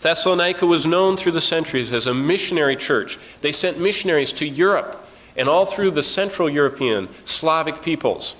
Thessalonica 0.00 0.66
was 0.66 0.86
known 0.86 1.16
through 1.16 1.32
the 1.32 1.40
centuries 1.40 1.92
as 1.92 2.06
a 2.06 2.14
missionary 2.14 2.76
church. 2.76 3.18
They 3.40 3.52
sent 3.52 3.78
missionaries 3.78 4.32
to 4.34 4.46
Europe 4.46 4.98
and 5.36 5.48
all 5.48 5.64
through 5.64 5.92
the 5.92 6.02
Central 6.02 6.50
European 6.50 7.08
Slavic 7.24 7.82
peoples. 7.82 8.34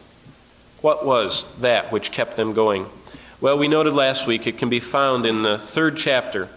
What 0.80 1.06
was 1.06 1.44
that 1.60 1.92
which 1.92 2.10
kept 2.10 2.36
them 2.36 2.52
going? 2.52 2.86
Well, 3.40 3.58
we 3.58 3.68
noted 3.68 3.94
last 3.94 4.26
week 4.26 4.46
it 4.46 4.58
can 4.58 4.68
be 4.68 4.80
found 4.80 5.24
in 5.24 5.42
the 5.42 5.58
third 5.58 5.96
chapter, 5.96 6.48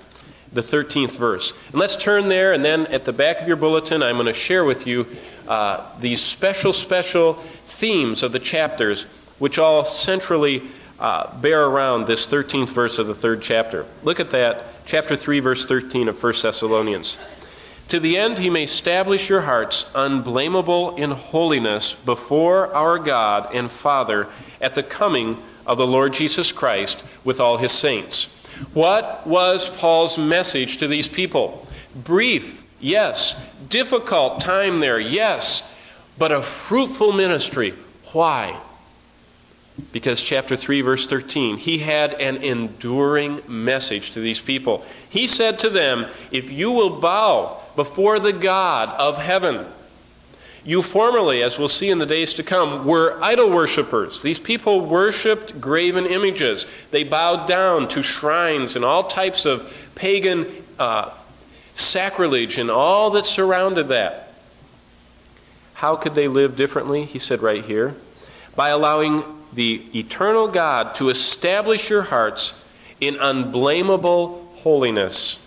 the 0.51 0.62
13th 0.62 1.17
verse. 1.17 1.53
And 1.71 1.79
let's 1.79 1.95
turn 1.95 2.27
there, 2.27 2.53
and 2.53 2.65
then 2.65 2.88
at 2.88 3.05
the 3.05 3.13
back 3.13 3.41
of 3.41 3.47
your 3.47 3.57
bulletin, 3.57 4.01
I'm 4.01 4.15
going 4.15 4.25
to 4.27 4.33
share 4.33 4.65
with 4.65 4.88
you 4.88 5.05
uh, 5.47 5.83
these 6.00 6.21
special, 6.21 6.74
special 6.74 7.33
themes 7.75 8.24
of 8.24 8.32
the 8.32 8.39
chapters, 8.39 9.03
which 9.38 9.60
all 9.60 9.86
centrally 9.86 10.62
uh, 11.00 11.36
bear 11.39 11.65
around 11.65 12.08
this 12.08 12.25
13th 12.27 12.70
verse 12.70 13.00
of 13.00 13.08
the 13.08 13.15
third 13.15 13.41
chapter. 13.41 13.86
Look 14.03 14.20
at 14.20 14.32
that, 14.32 14.63
chapter 14.86 15.15
3, 15.15 15.39
verse 15.39 15.65
13 15.65 16.08
of 16.08 16.22
1 16.22 16.34
Thessalonians. 16.41 17.17
To 17.89 18.00
the 18.00 18.17
end 18.17 18.39
he 18.39 18.50
may 18.50 18.63
establish 18.63 19.29
your 19.29 19.41
hearts 19.41 19.86
unblameable 19.94 20.96
in 20.96 21.12
holiness 21.12 21.94
before 21.94 22.74
our 22.74 22.98
God 22.98 23.53
and 23.53 23.70
Father 23.70 24.27
at 24.60 24.74
the 24.74 24.84
coming 24.84 25.38
of 25.67 25.77
the 25.77 25.86
Lord 25.86 26.13
Jesus 26.13 26.51
Christ 26.51 27.03
with 27.24 27.39
all 27.39 27.58
his 27.58 27.72
saints. 27.72 28.27
What 28.74 29.27
was 29.27 29.70
Paul's 29.70 30.17
message 30.17 30.77
to 30.77 30.88
these 30.88 31.08
people? 31.08 31.67
Brief, 32.03 32.65
yes. 32.79 33.36
Difficult 33.70 34.41
time 34.41 34.79
there, 34.79 35.00
yes. 35.00 35.70
But 36.17 36.31
a 36.31 36.41
fruitful 36.41 37.12
ministry. 37.12 37.74
Why? 38.12 38.57
Because 39.91 40.22
chapter 40.22 40.55
3, 40.55 40.81
verse 40.81 41.07
13, 41.07 41.57
he 41.57 41.79
had 41.79 42.13
an 42.13 42.38
enduring 42.38 43.41
message 43.48 44.12
to 44.12 44.22
these 44.22 44.39
people. 44.39 44.86
He 45.10 45.27
said 45.27 45.60
to 45.60 45.69
them, 45.69 46.05
If 46.31 46.50
you 46.50 46.72
will 46.72 47.01
bow 47.01 47.57
before 47.75 48.19
the 48.19 48.31
God 48.31 48.89
of 48.98 49.17
heaven, 49.17 49.65
you 50.65 50.81
formerly, 50.81 51.43
as 51.43 51.60
we'll 51.60 51.69
see 51.69 51.91
in 51.91 52.00
the 52.00 52.05
days 52.07 52.34
to 52.34 52.43
come, 52.43 52.86
were 52.86 53.19
idol 53.22 53.51
worshippers. 53.51 54.24
These 54.24 54.39
people 54.39 54.81
worshiped 54.81 55.62
graven 55.62 56.07
images. 56.07 56.65
They 56.89 57.03
bowed 57.03 57.48
down 57.48 57.88
to 57.89 58.01
shrines 58.01 58.75
and 58.75 58.84
all 58.84 59.03
types 59.03 59.45
of 59.45 59.72
pagan 59.93 60.48
uh, 60.79 61.12
sacrilege 61.75 62.57
and 62.57 62.72
all 62.72 63.12
that 63.12 63.27
surrounded 63.27 63.89
that. 63.89 64.25
How 65.75 65.96
could 65.96 66.15
they 66.15 66.27
live 66.27 66.55
differently? 66.55 67.05
He 67.05 67.20
said 67.20 67.41
right 67.41 67.63
here 67.63 67.96
by 68.55 68.70
allowing 68.70 69.24
the 69.53 69.84
eternal 69.94 70.48
God 70.48 70.96
to 70.96 71.10
establish 71.10 71.89
your 71.89 72.03
hearts 72.03 72.53
in 73.00 73.15
unblameable 73.15 74.46
holiness. 74.55 75.39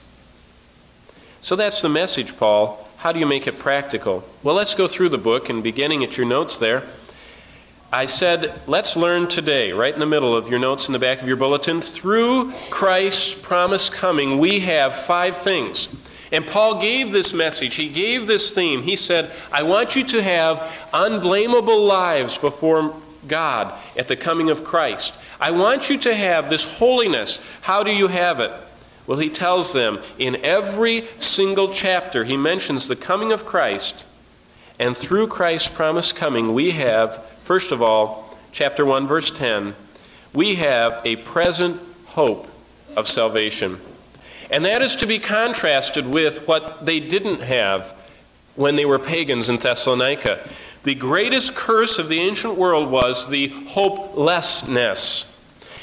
So 1.41 1.57
that's 1.57 1.83
the 1.83 1.89
message, 1.89 2.37
Paul. 2.37 2.87
How 2.99 3.13
do 3.13 3.21
you 3.21 3.27
make 3.27 3.47
it 3.47 3.59
practical? 3.59 4.25
Well, 4.43 4.55
let's 4.55 4.75
go 4.75 4.87
through 4.87 5.09
the 5.11 5.19
book 5.19 5.49
and 5.49 5.63
beginning 5.63 6.05
at 6.05 6.17
your 6.17 6.27
notes 6.27 6.59
there. 6.59 6.83
I 7.91 8.05
said, 8.05 8.53
let's 8.67 8.97
learn 8.97 9.29
today, 9.29 9.73
right 9.73 9.95
in 9.95 10.01
the 10.01 10.07
middle 10.07 10.37
of 10.37 10.51
your 10.51 10.59
notes 10.59 10.89
in 10.89 10.93
the 10.93 10.99
back 10.99 11.23
of 11.23 11.27
your 11.27 11.39
bulletin. 11.39 11.81
Through 11.81 12.53
Christ's 12.69 13.35
promised 13.35 13.93
coming, 13.93 14.39
we 14.39 14.61
have 14.61 14.95
five 14.95 15.39
things. 15.39 15.89
And 16.31 16.47
Paul 16.47 16.81
gave 16.81 17.13
this 17.13 17.33
message, 17.33 17.75
he 17.75 17.89
gave 17.89 18.27
this 18.27 18.53
theme. 18.55 18.83
He 18.83 18.97
said, 18.97 19.31
I 19.51 19.63
want 19.63 19.97
you 19.97 20.05
to 20.05 20.23
have 20.23 20.71
unblameable 20.93 21.83
lives 21.85 22.37
before 22.37 22.95
God 23.27 23.73
at 23.97 24.09
the 24.09 24.17
coming 24.17 24.51
of 24.51 24.65
Christ. 24.65 25.15
I 25.41 25.53
want 25.53 25.89
you 25.89 25.99
to 25.99 26.15
have 26.15 26.51
this 26.51 26.65
holiness. 26.65 27.41
How 27.63 27.83
do 27.83 27.95
you 27.95 28.09
have 28.09 28.41
it? 28.41 28.53
Well, 29.07 29.19
he 29.19 29.31
tells 29.31 29.73
them 29.73 30.01
in 30.19 30.37
every 30.45 31.05
single 31.19 31.73
chapter, 31.73 32.25
he 32.25 32.37
mentions 32.37 32.89
the 32.89 32.97
coming 32.97 33.33
of 33.33 33.47
Christ. 33.47 34.05
And 34.79 34.97
through 34.97 35.29
Christ's 35.29 35.69
promised 35.69 36.15
coming, 36.15 36.53
we 36.53 36.73
have, 36.73 37.25
first 37.41 37.73
of 37.73 37.81
all, 37.81 38.37
chapter 38.53 38.85
1, 38.85 39.07
verse 39.07 39.31
10, 39.31 39.75
we 40.35 40.57
have 40.57 41.01
a 41.05 41.17
present 41.17 41.81
hope 42.07 42.49
of 42.97 43.09
salvation. 43.09 43.79
And 44.51 44.65
that 44.65 44.83
is 44.83 44.97
to 44.97 45.07
be 45.07 45.19
contrasted 45.19 46.07
with 46.07 46.49
what 46.49 46.85
they 46.87 47.01
didn't 47.01 47.43
have 47.43 47.95
when 48.57 48.77
they 48.77 48.87
were 48.87 48.99
pagans 48.99 49.49
in 49.49 49.59
Thessalonica. 49.59 50.49
The 50.85 50.95
greatest 50.95 51.55
curse 51.55 51.99
of 51.99 52.09
the 52.09 52.19
ancient 52.21 52.57
world 52.57 52.91
was 52.91 53.29
the 53.29 53.49
hopelessness. 53.49 55.35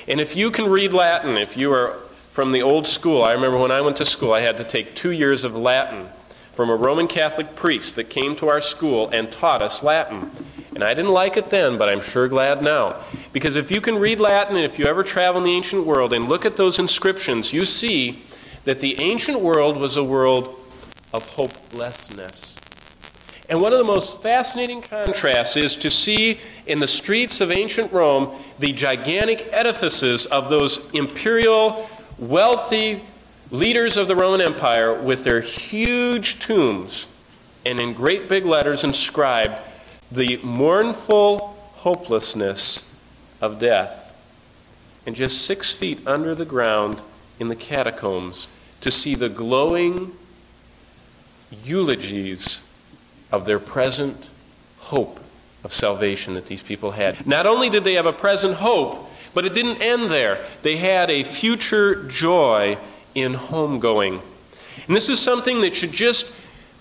And 0.08 0.20
if 0.20 0.36
you 0.36 0.52
can 0.52 0.70
read 0.70 0.94
Latin, 0.94 1.38
if 1.38 1.58
you 1.58 1.72
are 1.72 1.94
from 2.32 2.52
the 2.52 2.62
old 2.64 2.88
school, 2.88 3.24
I 3.24 3.34
remember 3.34 3.58
when 3.58 3.72
I 3.72 3.82
went 3.82 3.98
to 3.98 4.06
school, 4.06 4.34
I 4.34 4.42
had 4.42 4.58
to 4.58 4.64
take 4.64 4.96
two 4.96 5.12
years 5.12 5.44
of 5.44 5.56
Latin 5.56 6.08
from 6.54 6.70
a 6.70 6.76
Roman 6.76 7.08
Catholic 7.08 7.56
priest 7.56 7.96
that 7.96 8.10
came 8.10 8.36
to 8.38 8.50
our 8.50 8.62
school 8.62 9.10
and 9.10 9.32
taught 9.32 9.62
us 9.62 9.84
Latin. 9.84 10.32
And 10.74 10.84
I 10.84 10.94
didn't 10.94 11.12
like 11.12 11.38
it 11.38 11.50
then, 11.50 11.78
but 11.78 11.88
I'm 11.88 12.02
sure 12.02 12.28
glad 12.28 12.64
now. 12.64 13.02
Because 13.32 13.56
if 13.56 13.72
you 13.72 13.80
can 13.80 13.98
read 13.98 14.20
Latin, 14.20 14.56
and 14.56 14.66
if 14.66 14.78
you 14.80 14.86
ever 14.86 15.04
travel 15.04 15.40
in 15.40 15.46
the 15.46 15.54
ancient 15.54 15.86
world 15.86 16.14
and 16.14 16.28
look 16.28 16.46
at 16.46 16.58
those 16.58 16.80
inscriptions, 16.80 17.54
you 17.54 17.64
see 17.64 18.22
that 18.66 18.80
the 18.80 19.00
ancient 19.00 19.40
world 19.40 19.78
was 19.78 19.96
a 19.96 20.04
world 20.04 20.60
of 21.14 21.28
hopelessness. 21.30 22.58
And 23.48 23.62
one 23.62 23.72
of 23.72 23.78
the 23.78 23.86
most 23.86 24.24
fascinating 24.24 24.82
contrasts 24.82 25.56
is 25.56 25.76
to 25.78 25.92
see 25.92 26.40
in 26.66 26.80
the 26.80 26.88
streets 26.88 27.42
of 27.42 27.52
ancient 27.52 27.92
Rome 27.92 28.36
the 28.60 28.74
gigantic 28.74 29.48
edifices 29.52 30.26
of 30.26 30.50
those 30.50 30.82
imperial, 30.94 31.88
wealthy 32.18 33.02
leaders 33.52 33.98
of 33.98 34.08
the 34.08 34.16
Roman 34.16 34.42
Empire 34.42 35.00
with 35.00 35.24
their 35.24 35.42
huge 35.42 36.40
tombs, 36.40 37.06
and 37.66 37.80
in 37.80 37.94
great 37.94 38.28
big 38.28 38.46
letters 38.46 38.84
inscribed, 38.84 39.60
the 40.12 40.38
mournful 40.38 41.56
hopelessness 41.76 42.92
of 43.42 43.60
death. 43.60 44.12
And 45.06 45.16
just 45.16 45.46
six 45.46 45.72
feet 45.72 46.00
under 46.08 46.34
the 46.34 46.46
ground 46.46 47.00
in 47.40 47.48
the 47.48 47.56
catacombs, 47.56 48.48
to 48.82 48.92
see 48.92 49.16
the 49.16 49.30
glowing 49.30 50.12
eulogies 51.64 52.62
of 53.32 53.46
their 53.46 53.60
present 53.60 54.30
hope 54.78 55.20
of 55.64 55.74
salvation 55.74 56.36
that 56.36 56.46
these 56.46 56.62
people 56.62 56.92
had. 56.92 57.26
Not 57.26 57.48
only 57.48 57.70
did 57.70 57.84
they 57.84 57.96
have 57.96 58.06
a 58.06 58.14
present 58.14 58.56
hope, 58.56 59.10
but 59.34 59.46
it 59.46 59.54
didn't 59.54 59.82
end 59.82 60.10
there. 60.10 60.46
They 60.62 60.78
had 60.78 61.10
a 61.10 61.24
future 61.24 62.04
joy 62.04 62.78
in 63.16 63.34
homegoing. 63.34 64.22
And 64.88 64.96
this 64.96 65.10
is 65.10 65.20
something 65.20 65.62
that 65.62 65.76
should 65.76 65.92
just 65.92 66.32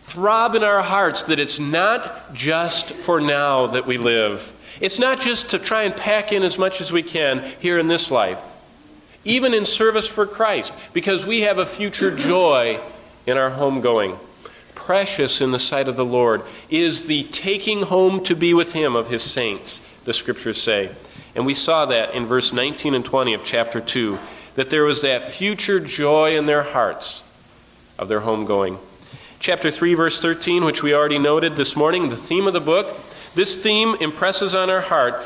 throb 0.03 0.55
in 0.55 0.63
our 0.63 0.83
hearts 0.83 1.23
that 1.25 1.39
it's 1.39 1.59
not 1.59 2.35
just 2.35 2.93
for 2.93 3.21
now 3.21 3.67
that 3.69 3.87
we 3.87 3.97
live. 3.97 4.53
It's 4.81 4.99
not 4.99 5.21
just 5.21 5.51
to 5.51 5.59
try 5.59 5.85
and 5.85 5.97
pack 5.97 6.33
in 6.33 6.43
as 6.43 6.59
much 6.59 6.81
as 6.81 6.93
we 6.93 7.03
can 7.03 7.43
here 7.61 7.79
in 7.79 7.89
this 7.89 8.11
life, 8.11 8.41
even 9.25 9.55
in 9.55 9.65
service 9.65 10.07
for 10.07 10.27
Christ, 10.27 10.73
because 10.93 11.25
we 11.25 11.43
have 11.43 11.59
a 11.59 11.67
future 11.67 12.15
joy 12.15 12.81
in 13.27 13.37
our 13.37 13.51
homegoing 13.51 14.19
precious 14.85 15.41
in 15.41 15.51
the 15.51 15.59
sight 15.59 15.89
of 15.89 15.97
the 15.97 16.05
Lord 16.05 16.43
is 16.69 17.05
the 17.05 17.23
taking 17.25 17.83
home 17.83 18.23
to 18.25 18.37
be 18.37 18.53
with 18.53 18.75
Him 18.75 18.95
of 18.95 19.09
His 19.09 19.23
saints, 19.23 19.81
the 20.05 20.13
scriptures 20.13 20.61
say. 20.61 20.91
And 21.35 21.47
we 21.47 21.55
saw 21.55 21.87
that 21.87 22.15
in 22.15 22.27
verse 22.27 22.53
19 22.53 22.95
and 22.95 23.05
20 23.05 23.33
of 23.33 23.45
chapter 23.45 23.81
2, 23.81 24.19
that 24.57 24.69
there 24.69 24.85
was 24.85 25.01
that 25.01 25.25
future 25.25 25.81
joy 25.81 26.37
in 26.37 26.45
their 26.45 26.63
hearts 26.63 27.23
of 27.99 28.09
their 28.09 28.21
homegoing. 28.21 28.79
Chapter 29.41 29.71
3, 29.71 29.95
verse 29.95 30.21
13, 30.21 30.65
which 30.65 30.83
we 30.83 30.95
already 30.95 31.19
noted 31.19 31.57
this 31.57 31.75
morning, 31.75 32.11
the 32.11 32.17
theme 32.17 32.47
of 32.47 32.53
the 32.53 32.61
book, 32.61 32.95
this 33.35 33.57
theme 33.57 33.97
impresses 34.01 34.55
on 34.55 34.69
our 34.69 34.83
heart 34.83 35.25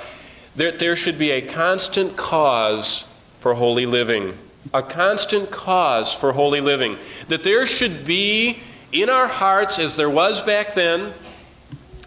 that 0.55 0.79
there 0.79 0.95
should 0.95 1.19
be 1.19 1.33
a 1.33 1.43
constant 1.43 2.17
cause 2.17 3.08
for 3.41 3.55
holy 3.55 3.87
living. 3.87 4.37
A 4.75 4.83
constant 4.83 5.51
cause 5.51 6.13
for 6.13 6.33
holy 6.33 6.61
living. 6.61 6.97
That 7.29 7.45
there 7.45 7.67
should 7.67 8.05
be 8.05 8.59
in 8.93 9.09
our 9.09 9.29
hearts 9.29 9.79
as 9.79 9.97
there 9.97 10.11
was 10.11 10.41
back 10.43 10.75
then. 10.75 11.13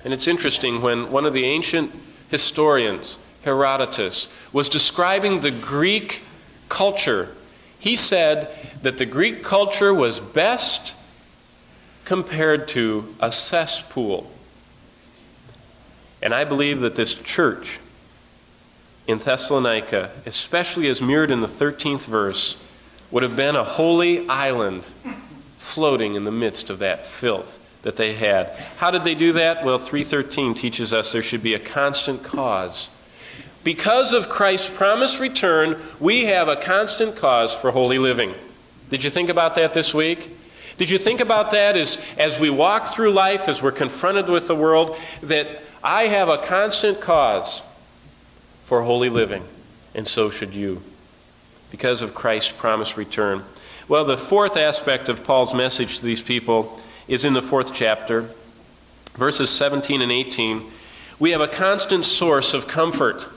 And 0.03 0.13
it's 0.13 0.27
interesting 0.27 0.81
when 0.81 1.11
one 1.11 1.25
of 1.25 1.33
the 1.33 1.45
ancient 1.45 1.91
historians, 2.29 3.17
Herodotus, 3.43 4.33
was 4.51 4.69
describing 4.69 5.41
the 5.41 5.51
Greek 5.51 6.23
culture, 6.69 7.29
he 7.79 7.95
said 7.95 8.49
that 8.81 8.97
the 8.97 9.05
Greek 9.05 9.43
culture 9.43 9.93
was 9.93 10.19
best 10.19 10.93
compared 12.05 12.67
to 12.69 13.15
a 13.19 13.31
cesspool. 13.31 14.29
And 16.21 16.33
I 16.33 16.43
believe 16.43 16.81
that 16.81 16.95
this 16.95 17.13
church 17.13 17.79
in 19.11 19.19
Thessalonica, 19.19 20.09
especially 20.25 20.87
as 20.87 21.01
mirrored 21.01 21.31
in 21.31 21.41
the 21.41 21.47
13th 21.47 22.05
verse, 22.05 22.57
would 23.11 23.23
have 23.23 23.35
been 23.35 23.55
a 23.55 23.63
holy 23.63 24.27
island 24.29 24.85
floating 25.57 26.15
in 26.15 26.23
the 26.23 26.31
midst 26.31 26.69
of 26.69 26.79
that 26.79 27.05
filth 27.05 27.59
that 27.83 27.97
they 27.97 28.13
had. 28.13 28.47
How 28.77 28.89
did 28.89 29.03
they 29.03 29.15
do 29.15 29.33
that? 29.33 29.65
Well, 29.65 29.77
313 29.77 30.53
teaches 30.53 30.93
us 30.93 31.11
there 31.11 31.21
should 31.21 31.43
be 31.43 31.53
a 31.53 31.59
constant 31.59 32.23
cause. 32.23 32.89
Because 33.63 34.13
of 34.13 34.29
Christ's 34.29 34.69
promised 34.69 35.19
return, 35.19 35.77
we 35.99 36.25
have 36.25 36.47
a 36.47 36.55
constant 36.55 37.15
cause 37.15 37.53
for 37.53 37.71
holy 37.71 37.99
living. 37.99 38.33
Did 38.89 39.03
you 39.03 39.09
think 39.09 39.29
about 39.29 39.55
that 39.55 39.73
this 39.73 39.93
week? 39.93 40.37
Did 40.77 40.89
you 40.89 40.97
think 40.97 41.19
about 41.19 41.51
that 41.51 41.75
as, 41.75 42.03
as 42.17 42.39
we 42.39 42.49
walk 42.49 42.87
through 42.87 43.11
life, 43.11 43.47
as 43.47 43.61
we're 43.61 43.71
confronted 43.71 44.29
with 44.29 44.47
the 44.47 44.55
world, 44.55 44.95
that 45.21 45.47
I 45.83 46.03
have 46.03 46.29
a 46.29 46.37
constant 46.37 47.01
cause 47.01 47.61
for 48.71 48.83
holy 48.83 49.09
living, 49.09 49.43
and 49.93 50.07
so 50.07 50.29
should 50.29 50.53
you, 50.53 50.81
because 51.71 52.01
of 52.01 52.15
Christ's 52.15 52.53
promised 52.53 52.95
return. 52.95 53.43
Well, 53.89 54.05
the 54.05 54.15
fourth 54.15 54.55
aspect 54.55 55.09
of 55.09 55.25
Paul's 55.25 55.53
message 55.53 55.99
to 55.99 56.05
these 56.05 56.21
people 56.21 56.79
is 57.05 57.25
in 57.25 57.33
the 57.33 57.41
fourth 57.41 57.73
chapter, 57.73 58.29
verses 59.15 59.49
17 59.49 60.01
and 60.01 60.09
18. 60.09 60.61
We 61.19 61.31
have 61.31 61.41
a 61.41 61.49
constant 61.49 62.05
source 62.05 62.53
of 62.53 62.69
comfort. 62.69 63.27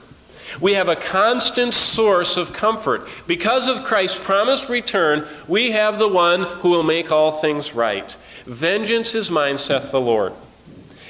We 0.61 0.75
have 0.75 0.87
a 0.87 0.95
constant 0.95 1.73
source 1.73 2.37
of 2.37 2.53
comfort. 2.53 3.05
Because 3.27 3.67
of 3.67 3.83
Christ's 3.83 4.19
promised 4.19 4.69
return, 4.69 5.27
we 5.49 5.71
have 5.71 5.99
the 5.99 6.07
one 6.07 6.43
who 6.43 6.69
will 6.69 6.83
make 6.83 7.11
all 7.11 7.33
things 7.33 7.75
right. 7.75 8.15
Vengeance 8.45 9.13
is 9.13 9.29
mine, 9.29 9.57
saith 9.57 9.91
the 9.91 9.99
Lord. 9.99 10.31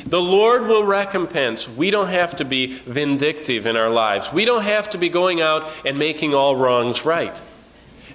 The 0.05 0.21
Lord 0.21 0.67
will 0.67 0.83
recompense. 0.83 1.67
We 1.67 1.89
don't 1.89 2.09
have 2.09 2.35
to 2.38 2.45
be 2.45 2.77
vindictive 2.77 3.65
in 3.65 3.75
our 3.75 3.89
lives. 3.89 4.31
We 4.31 4.45
don't 4.45 4.63
have 4.63 4.91
to 4.91 5.00
be 5.00 5.09
going 5.09 5.41
out 5.41 5.67
and 5.83 5.97
making 5.97 6.35
all 6.35 6.55
wrongs 6.55 7.05
right. 7.05 7.41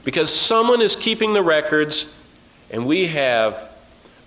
Because 0.04 0.32
someone 0.32 0.80
is 0.80 0.94
keeping 0.94 1.32
the 1.32 1.42
records, 1.42 2.16
and 2.70 2.86
we 2.86 3.08
have 3.08 3.70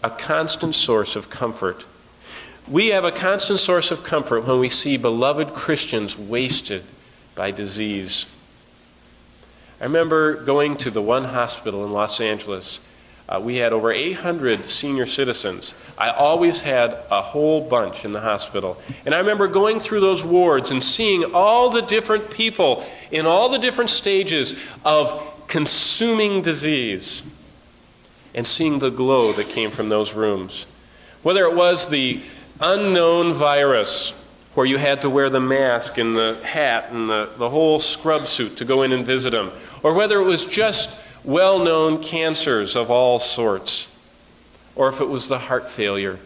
a 0.03 0.09
constant 0.09 0.75
source 0.75 1.15
of 1.15 1.29
comfort. 1.29 1.85
We 2.67 2.89
have 2.89 3.05
a 3.05 3.11
constant 3.11 3.59
source 3.59 3.91
of 3.91 4.03
comfort 4.03 4.45
when 4.45 4.59
we 4.59 4.69
see 4.69 4.97
beloved 4.97 5.53
Christians 5.53 6.17
wasted 6.17 6.83
by 7.33 7.51
disease. 7.51 8.29
I 9.79 9.85
remember 9.85 10.43
going 10.43 10.77
to 10.77 10.91
the 10.91 11.01
one 11.01 11.23
hospital 11.23 11.85
in 11.85 11.91
Los 11.91 12.19
Angeles. 12.19 12.79
Uh, 13.29 13.39
we 13.41 13.55
had 13.55 13.71
over 13.71 13.91
800 13.91 14.69
senior 14.69 15.05
citizens. 15.05 15.73
I 15.97 16.09
always 16.09 16.61
had 16.61 16.97
a 17.09 17.21
whole 17.21 17.67
bunch 17.67 18.03
in 18.03 18.11
the 18.11 18.19
hospital. 18.19 18.81
And 19.05 19.15
I 19.15 19.19
remember 19.19 19.47
going 19.47 19.79
through 19.79 20.01
those 20.01 20.23
wards 20.23 20.71
and 20.71 20.83
seeing 20.83 21.33
all 21.33 21.69
the 21.69 21.81
different 21.81 22.29
people 22.29 22.85
in 23.11 23.25
all 23.25 23.49
the 23.49 23.59
different 23.59 23.89
stages 23.89 24.59
of 24.83 25.47
consuming 25.47 26.41
disease 26.41 27.23
and 28.35 28.45
seeing 28.45 28.79
the 28.79 28.89
glow 28.89 29.31
that 29.33 29.49
came 29.49 29.69
from 29.69 29.89
those 29.89 30.13
rooms. 30.13 30.65
Whether 31.21 31.43
it 31.45 31.55
was 31.55 31.87
the 31.87 32.21
unknown 32.59 33.33
virus, 33.33 34.13
where 34.55 34.65
you 34.65 34.77
had 34.77 35.01
to 35.01 35.09
wear 35.09 35.29
the 35.29 35.39
mask 35.39 35.97
and 35.97 36.15
the 36.15 36.37
hat 36.43 36.87
and 36.91 37.09
the, 37.09 37.29
the 37.37 37.49
whole 37.49 37.79
scrub 37.79 38.27
suit 38.27 38.57
to 38.57 38.65
go 38.65 38.81
in 38.81 38.91
and 38.91 39.05
visit 39.05 39.31
them, 39.31 39.51
or 39.81 39.93
whether 39.93 40.19
it 40.19 40.23
was 40.23 40.45
just 40.45 40.99
well 41.23 41.63
known 41.63 42.01
cancers 42.01 42.75
of 42.75 42.91
all 42.91 43.19
sorts, 43.19 43.87
or 44.75 44.89
if 44.89 44.99
it 44.99 45.07
was 45.07 45.27
the 45.27 45.39
heart 45.39 45.69
failure, 45.69 46.19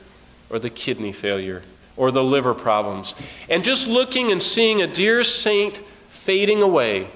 or 0.50 0.60
the 0.60 0.70
kidney 0.70 1.12
failure, 1.12 1.62
or 1.96 2.12
the 2.12 2.24
liver 2.24 2.54
problems. 2.54 3.16
And 3.50 3.64
just 3.64 3.88
looking 3.88 4.32
and 4.32 4.42
seeing 4.42 4.82
a 4.82 4.88
dear 4.88 5.24
saint 5.24 5.78
fading 6.10 6.62
away, 6.62 7.08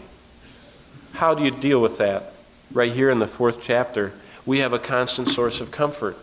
how 1.13 1.33
do 1.33 1.43
you 1.43 1.51
deal 1.51 1.81
with 1.81 1.97
that? 1.97 2.33
Right 2.71 2.93
here 2.93 3.09
in 3.09 3.19
the 3.19 3.27
fourth 3.27 3.61
chapter, 3.61 4.13
we 4.45 4.59
have 4.59 4.73
a 4.73 4.79
constant 4.79 5.29
source 5.29 5.61
of 5.61 5.71
comfort. 5.71 6.17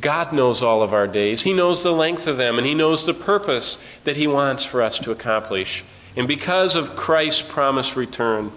God 0.00 0.32
knows 0.32 0.62
all 0.62 0.82
of 0.82 0.92
our 0.92 1.06
days. 1.06 1.42
He 1.42 1.52
knows 1.52 1.82
the 1.82 1.92
length 1.92 2.26
of 2.26 2.36
them, 2.36 2.58
and 2.58 2.66
He 2.66 2.74
knows 2.74 3.06
the 3.06 3.14
purpose 3.14 3.78
that 4.04 4.16
He 4.16 4.26
wants 4.26 4.64
for 4.64 4.82
us 4.82 4.98
to 5.00 5.10
accomplish. 5.10 5.84
And 6.16 6.28
because 6.28 6.76
of 6.76 6.96
Christ's 6.96 7.42
promised 7.42 7.96
return, 7.96 8.52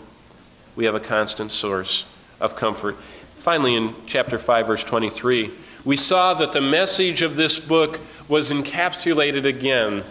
we 0.76 0.86
have 0.86 0.96
a 0.96 1.00
constant 1.00 1.52
source 1.52 2.06
of 2.40 2.56
comfort. 2.56 2.96
Finally, 3.36 3.76
in 3.76 3.94
chapter 4.06 4.38
5, 4.38 4.68
verse 4.68 4.84
23, 4.84 5.52
we 5.86 5.96
saw 5.96 6.34
that 6.34 6.52
the 6.52 6.62
message 6.62 7.22
of 7.22 7.36
this 7.36 7.60
book 7.60 8.00
was 8.28 8.52
encapsulated 8.52 9.46
again 9.46 10.04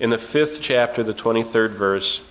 in 0.00 0.10
the 0.10 0.18
fifth 0.18 0.60
chapter, 0.60 1.02
the 1.02 1.14
23rd 1.14 1.70
verse. 1.70 2.22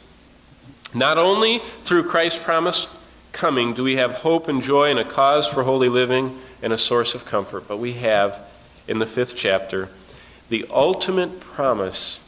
Not 0.94 1.18
only 1.18 1.60
through 1.82 2.04
Christ's 2.04 2.40
promised 2.40 2.88
coming 3.32 3.74
do 3.74 3.84
we 3.84 3.96
have 3.96 4.12
hope 4.12 4.48
and 4.48 4.62
joy 4.62 4.90
and 4.90 5.00
a 5.00 5.04
cause 5.04 5.48
for 5.48 5.64
holy 5.64 5.90
living 5.90 6.38
and 6.62 6.74
a 6.74 6.78
source 6.78 7.16
of 7.16 7.26
comfort. 7.26 7.68
But 7.68 7.78
we 7.78 7.94
have, 7.94 8.40
in 8.88 9.00
the 9.00 9.06
fifth 9.06 9.36
chapter, 9.36 9.90
the 10.50 10.66
ultimate 10.70 11.40
promise 11.40 12.24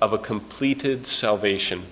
of 0.00 0.12
a 0.12 0.18
completed 0.18 1.06
salvation. 1.06 1.82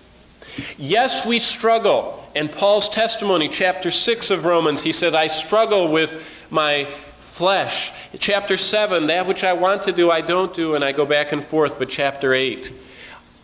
Yes, 0.76 1.25
we 1.25 1.38
struggle. 1.38 2.24
And 2.35 2.50
Paul's 2.50 2.88
testimony, 2.88 3.49
chapter 3.49 3.91
6 3.91 4.31
of 4.31 4.45
Romans, 4.45 4.83
he 4.83 4.93
said, 4.93 5.14
I 5.14 5.29
struggle 5.29 5.88
with 5.88 6.47
my 6.50 6.85
flesh. 7.21 7.93
Chapter 8.19 8.57
7, 8.57 9.07
that 9.07 9.26
which 9.26 9.45
I 9.45 9.53
want 9.53 9.83
to 9.85 9.93
do, 9.93 10.11
I 10.11 10.21
don't 10.21 10.55
do, 10.55 10.75
and 10.75 10.85
I 10.85 10.93
go 10.93 11.07
back 11.07 11.33
and 11.33 11.45
forth. 11.45 11.79
But 11.79 11.88
chapter 11.88 12.35
8, 12.35 12.73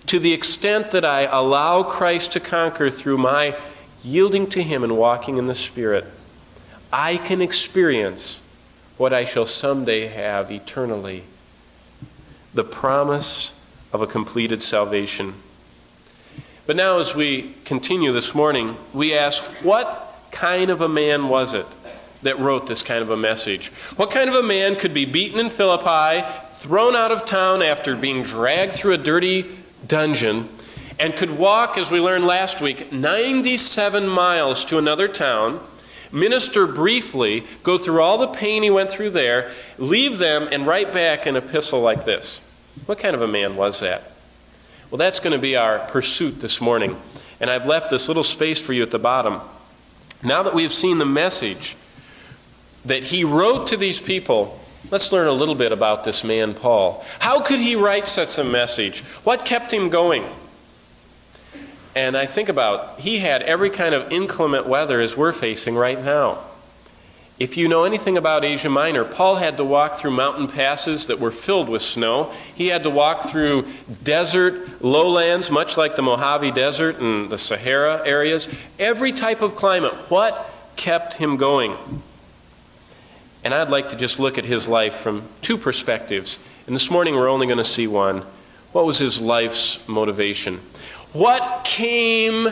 to 0.07 0.19
the 0.19 0.33
extent 0.33 0.91
that 0.91 1.05
I 1.05 1.23
allow 1.23 1.83
Christ 1.83 2.33
to 2.33 2.41
conquer 2.41 2.91
through 2.91 3.19
my 3.19 3.57
yielding 4.03 4.49
to 4.51 4.63
Him 4.63 4.83
and 4.83 4.97
walking 4.97 5.39
in 5.39 5.47
the 5.47 5.55
Spirit, 5.55 6.05
I 6.93 7.17
can 7.19 7.41
experience 7.41 8.41
what 8.97 9.13
I 9.13 9.25
shall 9.25 9.47
someday 9.47 10.07
have 10.07 10.51
eternally 10.51 11.25
the 12.55 12.65
promise 12.65 13.53
of 13.93 14.03
a 14.03 14.07
completed 14.07 14.63
salvation. 14.63 15.35
But 16.67 16.77
now, 16.77 17.01
as 17.01 17.15
we 17.15 17.55
continue 17.65 18.13
this 18.13 18.35
morning, 18.35 18.77
we 18.93 19.15
ask 19.15 19.43
what 19.63 20.15
kind 20.31 20.71
of 20.71 20.83
a 20.83 20.89
man 20.89 21.29
was 21.29 21.55
it 21.55 21.67
that 22.23 22.39
wrote 22.39 22.67
this 22.67 22.83
kind 22.83 23.03
of 23.03 23.11
a 23.11 23.17
message? 23.17 23.69
What 23.97 24.11
kind 24.11 24.29
of 24.29 24.37
a 24.37 24.43
man 24.43 24.77
could 24.77 24.93
be 24.93 25.07
beaten 25.07 25.41
in 25.41 25.49
Philippi, 25.49 26.27
thrown 26.59 26.95
out 26.95 27.11
of 27.11 27.25
town 27.25 27.63
after 27.63 27.97
being 27.97 28.23
dragged 28.23 28.75
through 28.75 28.93
a 28.93 28.99
dirty 28.99 29.47
dungeon, 29.87 30.49
and 30.99 31.17
could 31.17 31.31
walk, 31.31 31.79
as 31.79 31.91
we 31.91 31.99
learned 31.99 32.27
last 32.27 32.61
week, 32.61 32.93
97 32.93 34.07
miles 34.07 34.67
to 34.67 34.77
another 34.77 35.09
town, 35.09 35.59
minister 36.13 36.67
briefly, 36.67 37.43
go 37.63 37.79
through 37.79 38.03
all 38.03 38.19
the 38.19 38.29
pain 38.29 38.63
he 38.63 38.71
went 38.71 38.91
through 38.91 39.11
there, 39.11 39.51
leave 39.79 40.19
them, 40.19 40.47
and 40.53 40.67
write 40.67 40.93
back 40.93 41.25
an 41.25 41.37
epistle 41.37 41.81
like 41.81 42.05
this. 42.05 42.41
What 42.85 42.99
kind 42.99 43.17
of 43.17 43.23
a 43.23 43.29
man 43.29 43.57
was 43.57 43.81
that? 43.81 44.13
Well, 44.91 44.99
that's 44.99 45.21
going 45.21 45.33
to 45.33 45.39
be 45.39 45.55
our 45.55 45.79
pursuit 45.79 46.41
this 46.41 46.61
morning. 46.61 46.97
And 47.41 47.49
I've 47.49 47.67
left 47.67 47.91
this 47.91 48.09
little 48.09 48.25
space 48.25 48.61
for 48.61 48.73
you 48.73 48.83
at 48.83 48.91
the 48.91 48.99
bottom. 48.99 49.41
Now 50.23 50.43
that 50.43 50.53
we've 50.53 50.73
seen 50.73 50.99
the 50.99 51.07
message 51.07 51.77
that 52.87 53.05
he 53.05 53.23
wrote 53.23 53.69
to 53.69 53.77
these 53.77 54.01
people, 54.01 54.59
let's 54.91 55.13
learn 55.13 55.29
a 55.29 55.33
little 55.33 55.55
bit 55.55 55.71
about 55.71 56.03
this 56.03 56.25
man, 56.25 56.55
Paul. 56.55 57.05
How 57.21 57.41
could 57.41 57.61
he 57.61 57.77
write 57.77 58.09
such 58.09 58.37
a 58.39 58.45
message? 58.45 59.03
What 59.23 59.45
kept 59.45 59.73
him 59.73 59.91
going? 59.91 60.25
And 61.95 62.17
I 62.17 62.27
think 62.27 62.49
about, 62.49 62.99
he 62.99 63.19
had 63.19 63.43
every 63.43 63.71
kind 63.71 63.95
of 63.95 64.11
inclement 64.11 64.67
weather 64.67 65.01
as 65.01 65.17
we're 65.17 65.33
facing 65.33 65.77
right 65.77 66.03
now. 66.03 66.39
If 67.41 67.57
you 67.57 67.69
know 67.69 67.85
anything 67.85 68.19
about 68.19 68.45
Asia 68.45 68.69
Minor, 68.69 69.03
Paul 69.03 69.37
had 69.37 69.57
to 69.57 69.65
walk 69.65 69.95
through 69.95 70.11
mountain 70.11 70.47
passes 70.47 71.07
that 71.07 71.19
were 71.19 71.31
filled 71.31 71.71
with 71.71 71.81
snow. 71.81 72.31
He 72.55 72.67
had 72.67 72.83
to 72.83 72.91
walk 72.91 73.23
through 73.23 73.67
desert 74.03 74.83
lowlands, 74.85 75.51
much 75.51 75.79
like 75.79 75.97
the 75.97 76.03
Mojave 76.03 76.51
Desert 76.51 76.99
and 77.01 77.31
the 77.31 77.39
Sahara 77.39 78.03
areas. 78.05 78.55
Every 78.79 79.11
type 79.11 79.41
of 79.41 79.57
climate. 79.57 79.95
What 80.11 80.53
kept 80.77 81.15
him 81.15 81.39
going? 81.39 81.75
And 83.43 83.55
I'd 83.55 83.71
like 83.71 83.89
to 83.89 83.97
just 83.97 84.21
look 84.21 84.37
at 84.37 84.45
his 84.45 84.69
life 84.69 84.97
from 84.97 85.23
two 85.41 85.57
perspectives. 85.57 86.39
And 86.67 86.77
this 86.77 86.91
morning 86.91 87.15
we're 87.15 87.31
only 87.31 87.47
going 87.47 87.57
to 87.57 87.65
see 87.65 87.87
one. 87.87 88.23
What 88.73 88.85
was 88.85 88.99
his 88.99 89.19
life's 89.19 89.89
motivation? 89.89 90.61
What 91.15 91.65
came 91.65 92.49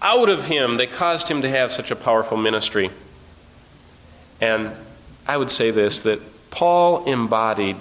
out 0.00 0.30
of 0.30 0.46
him 0.46 0.78
that 0.78 0.92
caused 0.92 1.28
him 1.28 1.42
to 1.42 1.50
have 1.50 1.72
such 1.72 1.90
a 1.90 1.96
powerful 1.96 2.38
ministry? 2.38 2.90
And 4.40 4.70
I 5.26 5.36
would 5.36 5.50
say 5.50 5.70
this 5.70 6.02
that 6.04 6.20
Paul 6.50 7.04
embodied 7.04 7.76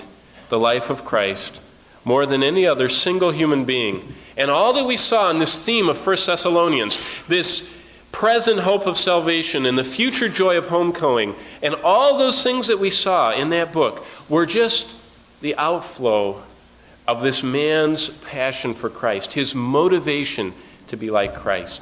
the 0.50 0.60
life 0.60 0.89
of 0.89 1.06
Christ 1.06 1.62
more 2.06 2.26
than 2.26 2.43
any 2.43 2.65
other 2.65 2.89
single 2.89 3.32
human 3.32 3.65
being. 3.65 4.13
And 4.38 4.50
all 4.50 4.74
that 4.74 4.86
we 4.86 4.98
saw 4.98 5.30
in 5.30 5.39
this 5.39 5.63
theme 5.63 5.89
of 5.89 6.06
1 6.06 6.17
Thessalonians, 6.26 7.04
this 7.28 7.74
present 8.12 8.60
hope 8.60 8.88
of 8.88 8.98
salvation 8.98 9.65
and 9.65 9.78
the 9.78 9.84
future 9.84 10.30
joy 10.30 10.58
of 10.58 10.69
homecoming, 10.69 11.36
and 11.62 11.76
all 11.76 12.17
those 12.17 12.41
things 12.43 12.67
that 12.67 12.80
we 12.80 12.89
saw 12.89 13.32
in 13.32 13.50
that 13.50 13.72
book 13.72 14.06
were 14.28 14.45
just 14.45 14.95
the 15.41 15.56
outflow 15.58 16.41
of 17.08 17.22
this 17.22 17.43
man's 17.43 18.10
passion 18.10 18.74
for 18.74 18.89
Christ, 18.89 19.34
his 19.34 19.54
motivation 19.54 20.54
to 20.88 20.98
be 20.98 21.10
like 21.10 21.36
Christ. 21.36 21.82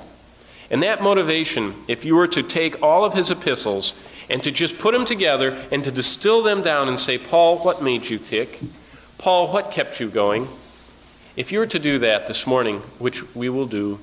And 0.70 0.84
that 0.84 1.02
motivation, 1.02 1.74
if 1.88 2.04
you 2.04 2.16
were 2.16 2.28
to 2.28 2.44
take 2.44 2.82
all 2.82 3.06
of 3.06 3.14
his 3.14 3.32
epistles 3.32 3.94
and 4.30 4.44
to 4.44 4.52
just 4.52 4.78
put 4.78 4.94
them 4.94 5.06
together 5.06 5.58
and 5.72 5.84
to 5.84 5.92
distill 5.92 6.42
them 6.42 6.62
down 6.62 6.88
and 6.88 7.00
say, 7.00 7.18
Paul, 7.18 7.60
what 7.60 7.82
made 7.82 8.10
you 8.10 8.18
tick? 8.18 8.60
Paul, 9.18 9.52
what 9.52 9.72
kept 9.72 10.00
you 10.00 10.10
going? 10.10 10.48
If 11.36 11.52
you 11.52 11.60
were 11.60 11.68
to 11.68 11.80
do 11.80 12.00
that 12.00 12.28
this 12.28 12.48
morning, 12.48 12.80
which 13.00 13.36
we 13.36 13.50
will 13.50 13.68
do, 13.68 14.00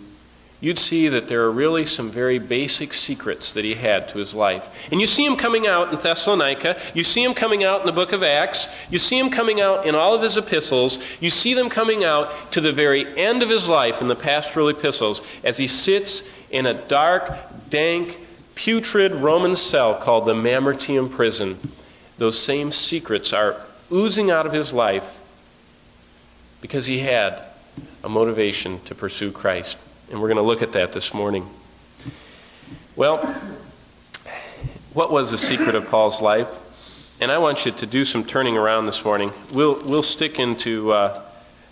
you'd 0.60 0.78
see 0.78 1.08
that 1.08 1.28
there 1.28 1.42
are 1.42 1.50
really 1.50 1.84
some 1.84 2.10
very 2.10 2.38
basic 2.38 2.94
secrets 2.94 3.52
that 3.52 3.64
he 3.64 3.74
had 3.74 4.08
to 4.08 4.18
his 4.18 4.32
life. 4.32 4.88
And 4.90 5.00
you 5.00 5.06
see 5.06 5.26
him 5.26 5.36
coming 5.36 5.66
out 5.66 5.92
in 5.92 5.98
Thessalonica, 5.98 6.80
you 6.94 7.04
see 7.04 7.22
him 7.22 7.34
coming 7.34 7.64
out 7.64 7.80
in 7.80 7.86
the 7.86 7.92
book 7.92 8.12
of 8.12 8.22
Acts, 8.22 8.68
you 8.88 8.98
see 8.98 9.18
him 9.18 9.28
coming 9.28 9.60
out 9.60 9.84
in 9.84 9.94
all 9.94 10.14
of 10.14 10.22
his 10.22 10.38
epistles, 10.38 11.00
you 11.20 11.28
see 11.28 11.52
them 11.52 11.68
coming 11.68 12.02
out 12.02 12.52
to 12.52 12.62
the 12.62 12.72
very 12.72 13.06
end 13.18 13.42
of 13.42 13.50
his 13.50 13.68
life 13.68 14.00
in 14.00 14.08
the 14.08 14.16
pastoral 14.16 14.68
epistles 14.68 15.20
as 15.42 15.58
he 15.58 15.68
sits 15.68 16.22
in 16.50 16.64
a 16.64 16.74
dark, 16.88 17.30
dank, 17.68 18.18
putrid 18.54 19.12
Roman 19.12 19.56
cell 19.56 19.94
called 19.94 20.26
the 20.26 20.34
Mamertine 20.34 21.08
prison. 21.08 21.58
Those 22.18 22.38
same 22.38 22.72
secrets 22.72 23.32
are 23.32 23.56
oozing 23.92 24.30
out 24.30 24.46
of 24.46 24.52
his 24.52 24.72
life 24.72 25.20
because 26.60 26.86
he 26.86 26.98
had 27.00 27.42
a 28.02 28.08
motivation 28.08 28.80
to 28.80 28.94
pursue 28.94 29.32
Christ. 29.32 29.76
And 30.10 30.20
we're 30.20 30.28
going 30.28 30.36
to 30.36 30.42
look 30.42 30.62
at 30.62 30.72
that 30.72 30.92
this 30.92 31.12
morning. 31.12 31.48
Well, 32.96 33.24
what 34.92 35.10
was 35.10 35.30
the 35.30 35.38
secret 35.38 35.74
of 35.74 35.88
Paul's 35.88 36.20
life? 36.20 36.48
And 37.20 37.32
I 37.32 37.38
want 37.38 37.66
you 37.66 37.72
to 37.72 37.86
do 37.86 38.04
some 38.04 38.24
turning 38.24 38.56
around 38.56 38.86
this 38.86 39.04
morning. 39.04 39.32
We'll, 39.52 39.82
we'll 39.84 40.02
stick 40.02 40.38
into 40.38 40.92
uh, 40.92 41.22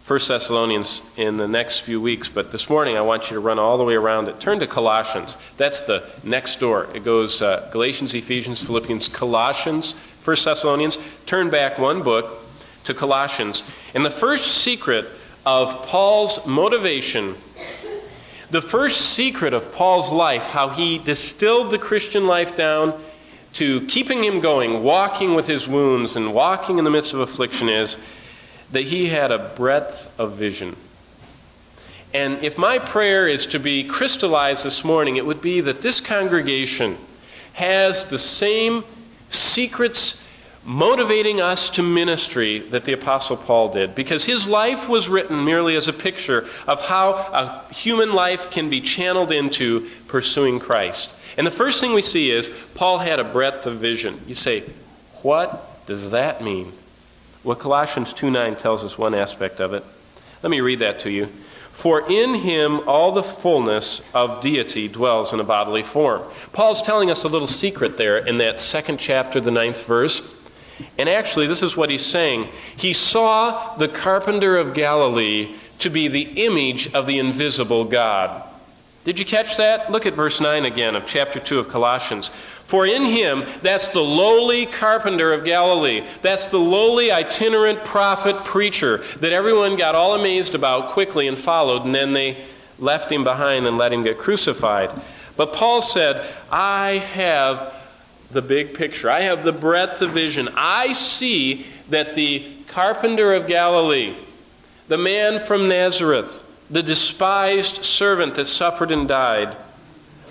1 0.07 0.19
Thessalonians 0.27 1.01
in 1.17 1.37
the 1.37 1.47
next 1.47 1.81
few 1.81 2.01
weeks, 2.01 2.29
but 2.29 2.51
this 2.51 2.69
morning 2.69 2.97
I 2.97 3.03
want 3.03 3.31
you 3.31 3.37
to 3.37 3.41
run 3.41 3.61
all 3.61 3.79
the 3.79 3.85
way 3.85 3.95
around 3.95 4.27
it. 4.27 4.41
Turn 4.41 4.59
to 4.59 4.67
Colossians. 4.67 5.37
That's 5.57 5.83
the 5.83 6.03
next 6.25 6.59
door. 6.59 6.89
It 6.93 7.05
goes 7.05 7.41
uh, 7.41 7.69
Galatians, 7.71 8.13
Ephesians, 8.13 8.67
Philippians, 8.67 9.09
Colossians, 9.09 9.93
1 10.25 10.37
Thessalonians. 10.45 10.99
Turn 11.25 11.51
back 11.51 11.79
one 11.79 12.03
book 12.03 12.45
to 12.83 12.95
Colossians. 12.95 13.63
And 13.95 14.05
the 14.05 14.11
first 14.11 14.63
secret 14.63 15.07
of 15.47 15.87
Paul's 15.87 16.45
motivation, 16.47 17.37
the 18.51 18.61
first 18.61 19.13
secret 19.13 19.55
of 19.55 19.73
Paul's 19.73 20.11
life, 20.11 20.43
how 20.43 20.69
he 20.69 20.99
distilled 20.99 21.71
the 21.71 21.79
Christian 21.79 22.27
life 22.27 22.57
down 22.57 23.01
to 23.53 23.87
keeping 23.87 24.25
him 24.25 24.41
going, 24.41 24.83
walking 24.83 25.35
with 25.35 25.47
his 25.47 25.69
wounds 25.69 26.17
and 26.17 26.35
walking 26.35 26.79
in 26.79 26.85
the 26.85 26.91
midst 26.91 27.15
of 27.15 27.21
affliction 27.21 27.69
is 27.69 27.97
that 28.73 28.85
he 28.85 29.09
had 29.09 29.31
a 29.31 29.39
breadth 29.39 30.13
of 30.19 30.33
vision. 30.33 30.77
And 32.15 32.43
if 32.43 32.59
my 32.59 32.79
prayer 32.79 33.27
is 33.27 33.47
to 33.47 33.59
be 33.59 33.85
crystallized 33.85 34.65
this 34.65 34.85
morning, 34.85 35.17
it 35.17 35.25
would 35.25 35.41
be 35.41 35.61
that 35.63 35.81
this 35.81 36.01
congregation 36.01 36.99
has 37.55 38.05
the 38.05 38.19
same 38.19 38.85
secrets 39.29 40.23
motivating 40.65 41.41
us 41.41 41.71
to 41.71 41.83
ministry 41.83 42.61
that 42.61 42.85
the 42.85 42.93
Apostle 42.93 43.37
Paul 43.37 43.73
did. 43.73 43.95
Because 43.95 44.25
his 44.25 44.47
life 44.47 44.89
was 44.89 45.09
written 45.09 45.45
merely 45.45 45.75
as 45.77 45.89
a 45.89 45.93
picture 45.93 46.47
of 46.67 46.81
how 46.85 47.15
a 47.15 47.73
human 47.73 48.13
life 48.13 48.51
can 48.51 48.71
be 48.71 48.81
channeled 48.81 49.33
into 49.33 49.89
pursuing 50.07 50.61
Christ. 50.61 51.11
And 51.37 51.47
the 51.47 51.51
first 51.51 51.81
thing 51.81 51.95
we 51.95 52.03
see 52.03 52.31
is 52.31 52.49
Paul 52.75 52.99
had 52.99 53.19
a 53.19 53.25
breadth 53.25 53.67
of 53.67 53.79
vision. 53.79 54.21
You 54.27 54.35
say, 54.35 54.61
what 55.23 55.85
does 55.87 56.11
that 56.11 56.43
mean? 56.43 56.73
Well, 57.45 57.57
Colossians 57.57 58.13
2:9 58.13 58.57
tells 58.57 58.85
us 58.85 58.97
one 58.97 59.15
aspect 59.15 59.61
of 59.61 59.73
it. 59.73 59.85
Let 60.43 60.51
me 60.51 60.61
read 60.61 60.79
that 60.79 61.01
to 61.01 61.11
you. 61.11 61.29
For 61.73 62.09
in 62.09 62.35
him 62.35 62.87
all 62.87 63.13
the 63.13 63.23
fullness 63.23 64.03
of 64.15 64.43
deity 64.43 64.89
dwells 64.89 65.33
in 65.33 65.41
a 65.41 65.45
bodily 65.45 65.83
form. 65.83 66.23
Paul's 66.53 66.83
telling 66.83 67.11
us 67.11 67.25
a 67.25 67.29
little 67.29 67.49
secret 67.49 67.97
there 67.97 68.19
in 68.19 68.39
that 68.39 68.61
second 68.61 68.99
chapter, 68.99 69.41
the 69.41 69.51
ninth 69.51 69.85
verse. 69.87 70.23
And 70.99 71.09
actually, 71.09 71.47
this 71.47 71.63
is 71.63 71.77
what 71.77 71.91
he's 71.91 72.05
saying. 72.05 72.49
He 72.77 72.93
saw 72.93 73.75
the 73.77 73.89
carpenter 73.89 74.57
of 74.57 74.75
Galilee 74.75 75.55
to 75.81 75.91
be 75.91 76.09
the 76.09 76.45
image 76.45 76.93
of 76.95 77.07
the 77.07 77.19
invisible 77.19 77.85
God. 77.85 78.43
Did 79.05 79.19
you 79.19 79.25
catch 79.25 79.57
that? 79.57 79.91
Look 79.91 80.07
at 80.07 80.15
verse 80.15 80.41
9 80.41 80.65
again 80.65 80.95
of 80.95 81.07
chapter 81.07 81.41
2 81.41 81.59
of 81.59 81.69
Colossians. 81.69 82.31
For 82.73 82.87
in 82.87 83.05
him, 83.05 83.45
that's 83.61 83.89
the 83.89 84.01
lowly 84.01 84.65
carpenter 84.65 85.35
of 85.35 85.45
Galilee, 85.45 86.05
that's 86.23 86.47
the 86.47 86.59
lowly 86.59 87.13
itinerant 87.13 87.85
prophet 87.85 88.35
preacher 88.47 89.03
that 89.19 89.31
everyone 89.31 89.77
got 89.77 89.95
all 89.95 90.15
amazed 90.15 90.55
about 90.55 90.89
quickly 90.89 91.29
and 91.29 91.37
followed, 91.37 91.85
and 91.85 91.95
then 91.95 92.15
they 92.15 92.35
left 92.79 93.13
him 93.13 93.25
behind 93.25 93.67
and 93.67 93.77
let 93.77 93.93
him 93.93 94.03
get 94.03 94.17
crucified. 94.17 94.89
But 95.37 95.53
Paul 95.53 95.83
said, 95.83 96.27
I 96.51 96.93
have 97.13 97.75
the 98.31 98.41
big 98.41 98.73
picture, 98.73 99.11
I 99.11 99.21
have 99.21 99.45
the 99.45 99.53
breadth 99.53 100.01
of 100.01 100.13
vision. 100.13 100.49
I 100.57 100.95
see 100.95 101.67
that 101.91 102.15
the 102.15 102.43
carpenter 102.69 103.35
of 103.35 103.47
Galilee, 103.47 104.15
the 104.89 104.97
man 104.97 105.41
from 105.41 105.69
Nazareth, 105.69 106.43
the 106.71 106.83
despised 106.83 107.85
servant 107.85 108.37
that 108.37 108.47
suffered 108.47 108.91
and 108.91 109.07
died, 109.07 109.55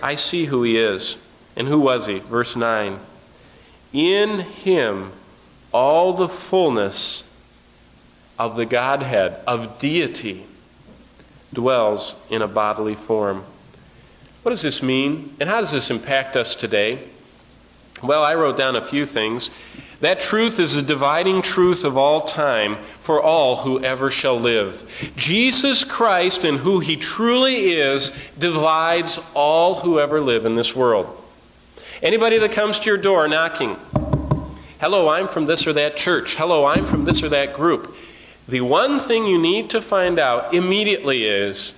I 0.02 0.16
see 0.16 0.46
who 0.46 0.64
he 0.64 0.80
is. 0.80 1.18
And 1.56 1.68
who 1.68 1.80
was 1.80 2.08
he? 2.08 2.20
Verse 2.20 2.56
9. 2.56 3.00
In 3.94 4.40
him 4.40 5.12
all 5.72 6.14
the 6.14 6.30
fullness 6.30 7.24
of 8.38 8.56
the 8.56 8.66
Godhead, 8.66 9.38
of 9.46 9.80
deity, 9.80 10.46
dwells 11.54 12.16
in 12.30 12.42
a 12.42 12.48
bodily 12.48 12.96
form. 12.96 13.44
What 14.44 14.52
does 14.52 14.62
this 14.62 14.82
mean? 14.82 15.36
And 15.40 15.50
how 15.50 15.62
does 15.62 15.72
this 15.72 15.92
impact 15.92 16.36
us 16.36 16.56
today? 16.56 17.00
Well, 18.02 18.24
I 18.24 18.36
wrote 18.36 18.58
down 18.58 18.76
a 18.76 18.82
few 18.82 19.06
things. 19.06 19.52
That 20.00 20.20
truth 20.20 20.60
is 20.60 20.76
a 20.76 20.82
dividing 20.82 21.44
truth 21.44 21.84
of 21.84 21.96
all 21.96 22.22
time 22.22 22.78
for 23.00 23.22
all 23.22 23.58
who 23.58 23.84
ever 23.84 24.10
shall 24.10 24.40
live. 24.40 25.14
Jesus 25.16 25.84
Christ 25.84 26.44
and 26.44 26.58
who 26.58 26.80
he 26.80 26.96
truly 26.96 27.74
is 27.74 28.12
divides 28.40 29.20
all 29.36 29.76
who 29.76 30.00
ever 30.00 30.20
live 30.20 30.46
in 30.46 30.56
this 30.56 30.76
world. 30.76 31.21
Anybody 32.02 32.40
that 32.40 32.52
comes 32.52 32.80
to 32.80 32.90
your 32.90 32.98
door 32.98 33.28
knocking, 33.28 33.78
hello, 34.80 35.08
I'm 35.08 35.28
from 35.28 35.46
this 35.46 35.68
or 35.68 35.74
that 35.74 35.96
church. 35.96 36.34
Hello, 36.34 36.66
I'm 36.66 36.84
from 36.84 37.06
this 37.06 37.22
or 37.22 37.30
that 37.30 37.54
group. 37.54 37.96
The 38.48 38.62
one 38.62 39.00
thing 39.00 39.28
you 39.28 39.38
need 39.38 39.70
to 39.70 39.82
find 39.82 40.18
out 40.18 40.52
immediately 40.52 41.26
is 41.26 41.74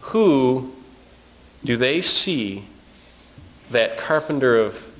who 0.00 0.72
do 1.62 1.76
they 1.76 2.00
see 2.00 2.64
that 3.70 3.98
carpenter 3.98 4.56
of 4.56 4.90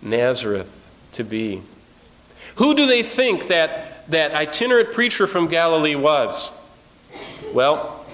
Nazareth 0.00 0.88
to 1.14 1.24
be? 1.24 1.62
Who 2.56 2.76
do 2.76 2.86
they 2.86 3.02
think 3.02 3.48
that, 3.48 4.08
that 4.12 4.32
itinerant 4.32 4.92
preacher 4.92 5.26
from 5.26 5.48
Galilee 5.48 5.96
was? 5.96 6.52
Well, 7.52 8.06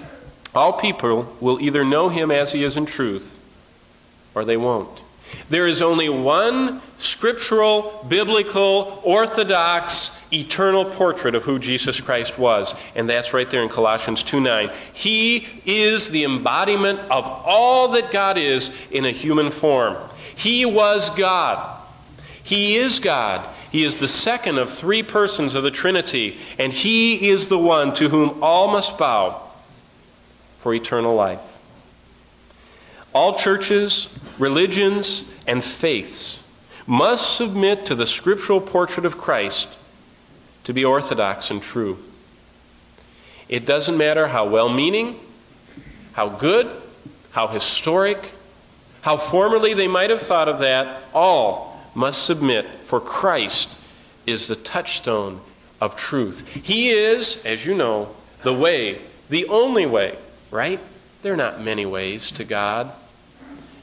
all 0.54 0.72
people 0.72 1.36
will 1.40 1.60
either 1.60 1.84
know 1.84 2.08
him 2.08 2.30
as 2.30 2.52
he 2.52 2.64
is 2.64 2.78
in 2.78 2.86
truth 2.86 3.38
or 4.34 4.46
they 4.46 4.56
won't. 4.56 5.02
There 5.50 5.66
is 5.66 5.80
only 5.80 6.08
one 6.08 6.80
scriptural, 6.98 8.04
biblical, 8.08 9.00
orthodox, 9.02 10.22
eternal 10.32 10.84
portrait 10.84 11.34
of 11.34 11.44
who 11.44 11.58
Jesus 11.58 12.00
Christ 12.00 12.38
was, 12.38 12.74
and 12.94 13.08
that's 13.08 13.32
right 13.32 13.48
there 13.48 13.62
in 13.62 13.68
Colossians 13.68 14.22
2:9. 14.22 14.70
He 14.92 15.46
is 15.64 16.10
the 16.10 16.24
embodiment 16.24 16.98
of 17.10 17.24
all 17.24 17.88
that 17.88 18.10
God 18.10 18.36
is 18.36 18.72
in 18.90 19.04
a 19.04 19.10
human 19.10 19.50
form. 19.50 19.96
He 20.34 20.64
was 20.66 21.10
God. 21.10 21.76
He 22.42 22.76
is 22.76 22.98
God. 22.98 23.46
He 23.70 23.84
is 23.84 23.96
the 23.96 24.08
second 24.08 24.58
of 24.58 24.70
three 24.70 25.02
persons 25.02 25.54
of 25.54 25.62
the 25.62 25.70
Trinity, 25.70 26.38
and 26.58 26.72
He 26.72 27.28
is 27.28 27.48
the 27.48 27.58
one 27.58 27.94
to 27.94 28.08
whom 28.08 28.42
all 28.42 28.68
must 28.68 28.96
bow 28.96 29.42
for 30.60 30.74
eternal 30.74 31.14
life. 31.14 31.40
All 33.12 33.34
churches, 33.34 34.08
religions, 34.38 35.24
and 35.46 35.62
faiths 35.62 36.42
must 36.86 37.36
submit 37.36 37.86
to 37.86 37.94
the 37.94 38.06
scriptural 38.06 38.60
portrait 38.60 39.04
of 39.04 39.18
Christ 39.18 39.68
to 40.64 40.72
be 40.72 40.84
orthodox 40.84 41.50
and 41.50 41.62
true. 41.62 41.98
It 43.48 43.66
doesn't 43.66 43.96
matter 43.96 44.28
how 44.28 44.46
well 44.48 44.68
meaning, 44.68 45.16
how 46.12 46.28
good, 46.28 46.70
how 47.30 47.46
historic, 47.46 48.32
how 49.02 49.16
formerly 49.16 49.74
they 49.74 49.88
might 49.88 50.10
have 50.10 50.20
thought 50.20 50.48
of 50.48 50.58
that, 50.58 51.02
all 51.14 51.80
must 51.94 52.24
submit, 52.24 52.66
for 52.82 53.00
Christ 53.00 53.68
is 54.26 54.46
the 54.46 54.56
touchstone 54.56 55.40
of 55.80 55.96
truth. 55.96 56.46
He 56.64 56.90
is, 56.90 57.44
as 57.44 57.64
you 57.64 57.74
know, 57.74 58.14
the 58.42 58.52
way, 58.52 59.00
the 59.30 59.46
only 59.46 59.86
way, 59.86 60.16
right? 60.50 60.80
There 61.22 61.32
are 61.32 61.36
not 61.36 61.60
many 61.60 61.86
ways 61.86 62.30
to 62.32 62.44
God. 62.44 62.92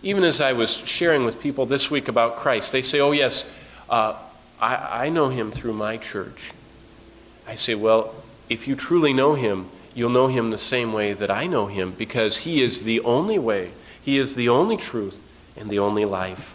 Even 0.05 0.23
as 0.23 0.39
I 0.39 0.53
was 0.53 0.77
sharing 0.87 1.25
with 1.25 1.41
people 1.41 1.65
this 1.65 1.89
week 1.89 2.07
about 2.07 2.35
Christ, 2.35 2.71
they 2.71 2.83
say, 2.83 2.99
Oh, 2.99 3.11
yes, 3.11 3.43
uh, 3.89 4.15
I, 4.61 5.05
I 5.05 5.09
know 5.09 5.29
him 5.29 5.49
through 5.51 5.73
my 5.73 5.97
church. 5.97 6.51
I 7.47 7.55
say, 7.55 7.73
Well, 7.73 8.13
if 8.47 8.67
you 8.67 8.75
truly 8.75 9.13
know 9.13 9.33
him, 9.33 9.67
you'll 9.95 10.11
know 10.11 10.27
him 10.27 10.51
the 10.51 10.59
same 10.59 10.93
way 10.93 11.13
that 11.13 11.31
I 11.31 11.47
know 11.47 11.65
him 11.65 11.91
because 11.93 12.37
he 12.37 12.61
is 12.61 12.83
the 12.83 12.99
only 12.99 13.39
way, 13.39 13.71
he 13.99 14.19
is 14.19 14.35
the 14.35 14.47
only 14.47 14.77
truth, 14.77 15.19
and 15.57 15.71
the 15.71 15.79
only 15.79 16.05
life. 16.05 16.53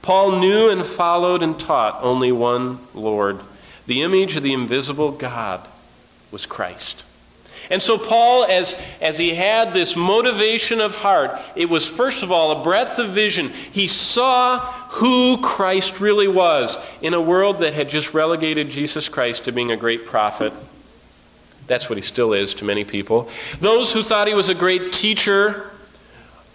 Paul 0.00 0.38
knew 0.38 0.70
and 0.70 0.86
followed 0.86 1.42
and 1.42 1.58
taught 1.58 1.98
only 2.00 2.30
one 2.30 2.78
Lord. 2.94 3.40
The 3.86 4.02
image 4.02 4.36
of 4.36 4.44
the 4.44 4.52
invisible 4.52 5.10
God 5.10 5.66
was 6.30 6.46
Christ. 6.46 7.04
And 7.70 7.82
so, 7.82 7.98
Paul, 7.98 8.44
as, 8.44 8.80
as 9.00 9.18
he 9.18 9.34
had 9.34 9.74
this 9.74 9.94
motivation 9.94 10.80
of 10.80 10.94
heart, 10.96 11.38
it 11.54 11.68
was 11.68 11.86
first 11.86 12.22
of 12.22 12.32
all 12.32 12.60
a 12.60 12.64
breadth 12.64 12.98
of 12.98 13.10
vision. 13.10 13.50
He 13.50 13.88
saw 13.88 14.58
who 14.90 15.38
Christ 15.42 16.00
really 16.00 16.28
was 16.28 16.80
in 17.02 17.12
a 17.12 17.20
world 17.20 17.58
that 17.58 17.74
had 17.74 17.90
just 17.90 18.14
relegated 18.14 18.70
Jesus 18.70 19.08
Christ 19.08 19.44
to 19.44 19.52
being 19.52 19.70
a 19.70 19.76
great 19.76 20.06
prophet. 20.06 20.52
That's 21.66 21.90
what 21.90 21.98
he 21.98 22.02
still 22.02 22.32
is 22.32 22.54
to 22.54 22.64
many 22.64 22.84
people. 22.84 23.28
Those 23.60 23.92
who 23.92 24.02
thought 24.02 24.26
he 24.26 24.34
was 24.34 24.48
a 24.48 24.54
great 24.54 24.92
teacher, 24.92 25.70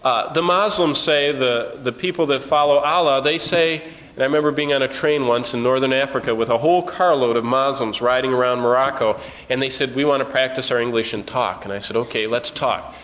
uh, 0.04 0.34
the 0.34 0.42
Muslims 0.42 0.98
say, 0.98 1.32
the, 1.32 1.78
the 1.84 1.92
people 1.92 2.26
that 2.28 2.42
follow 2.42 2.80
Allah, 2.80 3.22
they 3.22 3.38
say, 3.38 3.84
and 4.16 4.22
I 4.22 4.26
remember 4.26 4.52
being 4.52 4.74
on 4.74 4.84
a 4.84 4.88
train 4.88 5.26
once 5.26 5.56
in 5.56 5.64
northern 5.64 5.92
Africa 5.92 6.36
with 6.36 6.50
a 6.50 6.58
whole 6.58 6.84
carload 6.84 7.36
of 7.36 7.44
Muslims 7.44 8.00
riding 8.00 8.32
around 8.32 8.60
Morocco, 8.60 9.20
and 9.50 9.60
they 9.60 9.72
said, 9.72 9.96
We 9.96 10.06
want 10.06 10.22
to 10.22 10.30
practice 10.30 10.70
our 10.70 10.80
English 10.80 11.14
and 11.14 11.26
talk. 11.26 11.66
And 11.66 11.74
I 11.74 11.80
said, 11.80 11.96
Okay, 11.96 12.28
let's 12.28 12.52
talk. 12.52 12.96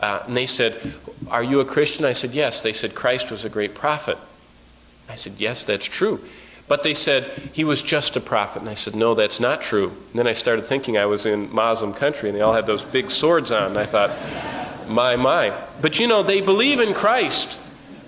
Uh, 0.00 0.22
and 0.26 0.34
they 0.34 0.46
said, 0.46 0.94
Are 1.28 1.42
you 1.42 1.60
a 1.60 1.66
Christian? 1.66 2.06
I 2.06 2.14
said, 2.14 2.30
Yes. 2.30 2.62
They 2.62 2.72
said, 2.72 2.94
Christ 2.94 3.30
was 3.30 3.44
a 3.44 3.50
great 3.50 3.74
prophet. 3.74 4.16
I 5.08 5.16
said, 5.16 5.34
Yes, 5.36 5.64
that's 5.64 5.84
true. 5.84 6.20
But 6.66 6.82
they 6.82 6.94
said 6.94 7.24
he 7.52 7.62
was 7.62 7.82
just 7.82 8.16
a 8.16 8.20
prophet. 8.20 8.62
And 8.62 8.70
I 8.70 8.74
said, 8.74 8.94
no, 8.94 9.14
that's 9.14 9.38
not 9.38 9.60
true. 9.60 9.88
And 9.90 10.14
then 10.14 10.26
I 10.26 10.32
started 10.32 10.64
thinking 10.64 10.96
I 10.96 11.04
was 11.04 11.26
in 11.26 11.52
Muslim 11.52 11.92
country 11.92 12.30
and 12.30 12.38
they 12.38 12.40
all 12.40 12.54
had 12.54 12.66
those 12.66 12.82
big 12.82 13.10
swords 13.10 13.50
on. 13.50 13.72
And 13.72 13.78
I 13.78 13.84
thought, 13.84 14.10
my, 14.88 15.16
my. 15.16 15.52
But 15.82 16.00
you 16.00 16.06
know, 16.06 16.22
they 16.22 16.40
believe 16.40 16.80
in 16.80 16.94
Christ, 16.94 17.58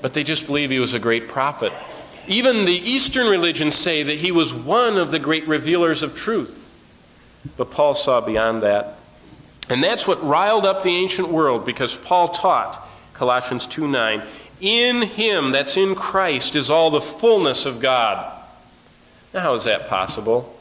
but 0.00 0.14
they 0.14 0.24
just 0.24 0.46
believe 0.46 0.70
he 0.70 0.80
was 0.80 0.94
a 0.94 0.98
great 0.98 1.28
prophet. 1.28 1.70
Even 2.28 2.64
the 2.64 2.72
Eastern 2.72 3.28
religions 3.28 3.74
say 3.74 4.02
that 4.02 4.18
he 4.18 4.32
was 4.32 4.52
one 4.52 4.96
of 4.96 5.10
the 5.10 5.18
great 5.18 5.46
revealers 5.46 6.02
of 6.02 6.14
truth. 6.14 6.66
But 7.56 7.70
Paul 7.70 7.94
saw 7.94 8.20
beyond 8.20 8.62
that. 8.62 8.98
And 9.68 9.82
that's 9.82 10.06
what 10.06 10.22
riled 10.22 10.64
up 10.64 10.82
the 10.82 10.96
ancient 10.96 11.28
world 11.28 11.64
because 11.64 11.94
Paul 11.94 12.28
taught, 12.28 12.88
Colossians 13.14 13.66
2 13.66 13.88
9, 13.88 14.22
in 14.60 15.02
him, 15.02 15.52
that's 15.52 15.76
in 15.76 15.94
Christ, 15.94 16.56
is 16.56 16.70
all 16.70 16.90
the 16.90 17.00
fullness 17.00 17.66
of 17.66 17.80
God. 17.80 18.32
Now, 19.34 19.40
how 19.40 19.54
is 19.54 19.64
that 19.64 19.88
possible? 19.88 20.52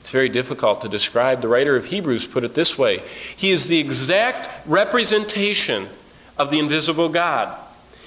It's 0.00 0.10
very 0.10 0.28
difficult 0.28 0.80
to 0.82 0.88
describe. 0.88 1.42
The 1.42 1.48
writer 1.48 1.76
of 1.76 1.84
Hebrews 1.84 2.26
put 2.26 2.44
it 2.44 2.54
this 2.54 2.78
way 2.78 3.02
He 3.36 3.50
is 3.50 3.68
the 3.68 3.78
exact 3.78 4.48
representation 4.66 5.88
of 6.38 6.50
the 6.50 6.58
invisible 6.58 7.08
God. 7.08 7.58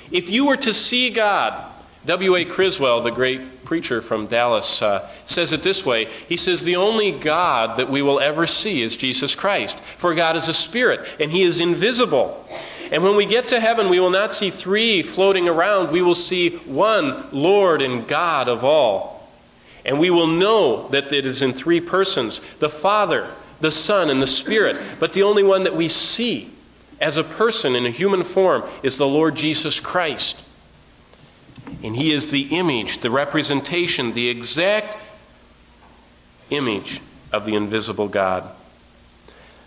If 0.09 0.29
you 0.29 0.45
were 0.45 0.57
to 0.57 0.73
see 0.73 1.09
God, 1.09 1.70
W.A. 2.05 2.45
Criswell, 2.45 3.01
the 3.01 3.11
great 3.11 3.63
preacher 3.63 4.01
from 4.01 4.25
Dallas, 4.25 4.81
uh, 4.81 5.07
says 5.25 5.53
it 5.53 5.61
this 5.61 5.85
way 5.85 6.05
He 6.05 6.37
says, 6.37 6.63
The 6.63 6.75
only 6.75 7.11
God 7.11 7.77
that 7.77 7.89
we 7.89 8.01
will 8.01 8.19
ever 8.19 8.47
see 8.47 8.81
is 8.81 8.95
Jesus 8.95 9.35
Christ. 9.35 9.77
For 9.97 10.15
God 10.15 10.35
is 10.35 10.47
a 10.47 10.53
spirit, 10.53 11.01
and 11.19 11.31
He 11.31 11.43
is 11.43 11.61
invisible. 11.61 12.43
And 12.91 13.03
when 13.03 13.15
we 13.15 13.25
get 13.25 13.47
to 13.49 13.59
heaven, 13.59 13.87
we 13.87 13.99
will 13.99 14.09
not 14.09 14.33
see 14.33 14.49
three 14.49 15.01
floating 15.01 15.47
around. 15.47 15.91
We 15.91 16.01
will 16.01 16.15
see 16.15 16.57
one 16.57 17.23
Lord 17.31 17.81
and 17.81 18.05
God 18.07 18.49
of 18.49 18.65
all. 18.65 19.29
And 19.85 19.99
we 19.99 20.09
will 20.09 20.27
know 20.27 20.89
that 20.89 21.13
it 21.13 21.25
is 21.25 21.41
in 21.41 21.53
three 21.53 21.79
persons 21.79 22.41
the 22.59 22.69
Father, 22.69 23.29
the 23.61 23.71
Son, 23.71 24.09
and 24.09 24.21
the 24.21 24.27
Spirit. 24.27 24.77
But 24.99 25.13
the 25.13 25.23
only 25.23 25.43
one 25.43 25.63
that 25.63 25.75
we 25.75 25.87
see 25.87 26.49
as 26.99 27.17
a 27.17 27.23
person 27.23 27.75
in 27.75 27.85
a 27.85 27.89
human 27.89 28.23
form 28.23 28.63
is 28.83 28.97
the 28.97 29.07
Lord 29.07 29.35
Jesus 29.35 29.79
Christ. 29.79 30.41
And 31.84 31.96
he 31.96 32.12
is 32.12 32.32
the 32.32 32.44
image, 32.58 33.00
the 33.00 33.10
representation, 33.10 34.13
the 34.13 34.30
exact 34.30 34.98
image 36.50 37.02
of 37.32 37.46
the 37.46 37.56
invisible 37.56 38.08
God. 38.08 38.50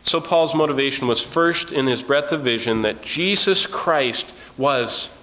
So, 0.04 0.20
Paul's 0.20 0.54
motivation 0.54 1.08
was 1.08 1.22
first 1.22 1.72
in 1.72 1.86
his 1.86 2.02
breadth 2.02 2.30
of 2.30 2.42
vision 2.42 2.82
that 2.82 3.00
Jesus 3.02 3.66
Christ 3.66 4.30
was 4.58 5.16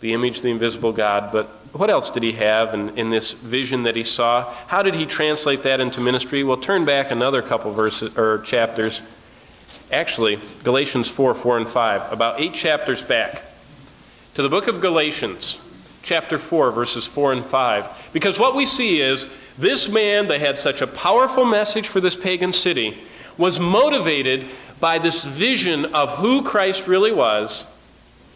the 0.00 0.14
image 0.14 0.38
of 0.38 0.42
the 0.42 0.50
invisible 0.50 0.92
God. 0.92 1.30
But 1.32 1.46
what 1.72 1.90
else 1.90 2.10
did 2.10 2.22
he 2.22 2.32
have 2.32 2.74
in, 2.74 2.96
in 2.98 3.10
this 3.10 3.32
vision 3.32 3.82
that 3.84 3.94
he 3.94 4.04
saw? 4.04 4.52
How 4.66 4.82
did 4.82 4.94
he 4.94 5.06
translate 5.06 5.62
that 5.62 5.80
into 5.80 6.00
ministry? 6.00 6.44
Well, 6.44 6.56
turn 6.56 6.84
back 6.84 7.10
another 7.10 7.42
couple 7.42 7.72
verses 7.72 8.16
or 8.16 8.38
chapters. 8.40 9.00
Actually, 9.90 10.38
Galatians 10.64 11.08
4 11.08 11.34
4 11.34 11.58
and 11.58 11.68
5, 11.68 12.12
about 12.12 12.40
eight 12.40 12.54
chapters 12.54 13.02
back, 13.02 13.42
to 14.34 14.42
the 14.42 14.48
book 14.48 14.66
of 14.66 14.80
Galatians, 14.80 15.58
chapter 16.02 16.38
4, 16.38 16.72
verses 16.72 17.06
4 17.06 17.32
and 17.32 17.44
5. 17.44 17.86
Because 18.12 18.38
what 18.38 18.54
we 18.54 18.66
see 18.66 19.00
is 19.00 19.28
this 19.58 19.88
man 19.88 20.28
that 20.28 20.40
had 20.40 20.58
such 20.58 20.80
a 20.82 20.86
powerful 20.86 21.44
message 21.44 21.88
for 21.88 22.00
this 22.00 22.16
pagan 22.16 22.52
city 22.52 22.98
was 23.38 23.60
motivated 23.60 24.46
by 24.80 24.98
this 24.98 25.24
vision 25.24 25.86
of 25.94 26.10
who 26.18 26.42
Christ 26.42 26.86
really 26.86 27.12
was. 27.12 27.64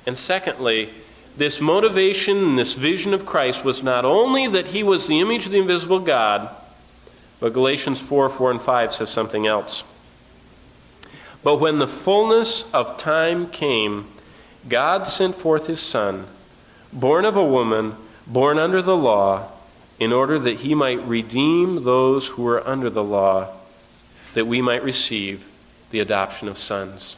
And 0.06 0.16
secondly, 0.16 0.90
this 1.36 1.60
motivation 1.60 2.38
and 2.38 2.58
this 2.58 2.74
vision 2.74 3.12
of 3.12 3.26
Christ 3.26 3.64
was 3.64 3.82
not 3.82 4.04
only 4.04 4.46
that 4.48 4.66
he 4.66 4.82
was 4.82 5.06
the 5.06 5.20
image 5.20 5.46
of 5.46 5.52
the 5.52 5.58
invisible 5.58 5.98
God, 5.98 6.54
but 7.40 7.52
Galatians 7.52 8.00
4 8.00 8.30
4 8.30 8.52
and 8.52 8.62
5 8.62 8.94
says 8.94 9.10
something 9.10 9.46
else. 9.46 9.82
But 11.42 11.56
when 11.56 11.78
the 11.78 11.88
fullness 11.88 12.70
of 12.72 12.98
time 12.98 13.50
came, 13.50 14.06
God 14.68 15.06
sent 15.06 15.36
forth 15.36 15.66
his 15.66 15.80
Son, 15.80 16.26
born 16.92 17.24
of 17.24 17.36
a 17.36 17.44
woman, 17.44 17.96
born 18.26 18.58
under 18.58 18.82
the 18.82 18.96
law, 18.96 19.50
in 19.98 20.12
order 20.12 20.38
that 20.38 20.58
he 20.58 20.74
might 20.74 21.02
redeem 21.06 21.84
those 21.84 22.26
who 22.26 22.42
were 22.42 22.66
under 22.66 22.90
the 22.90 23.04
law 23.04 23.48
that 24.34 24.46
we 24.46 24.60
might 24.60 24.82
receive 24.82 25.44
the 25.90 26.00
adoption 26.00 26.48
of 26.48 26.58
sons. 26.58 27.16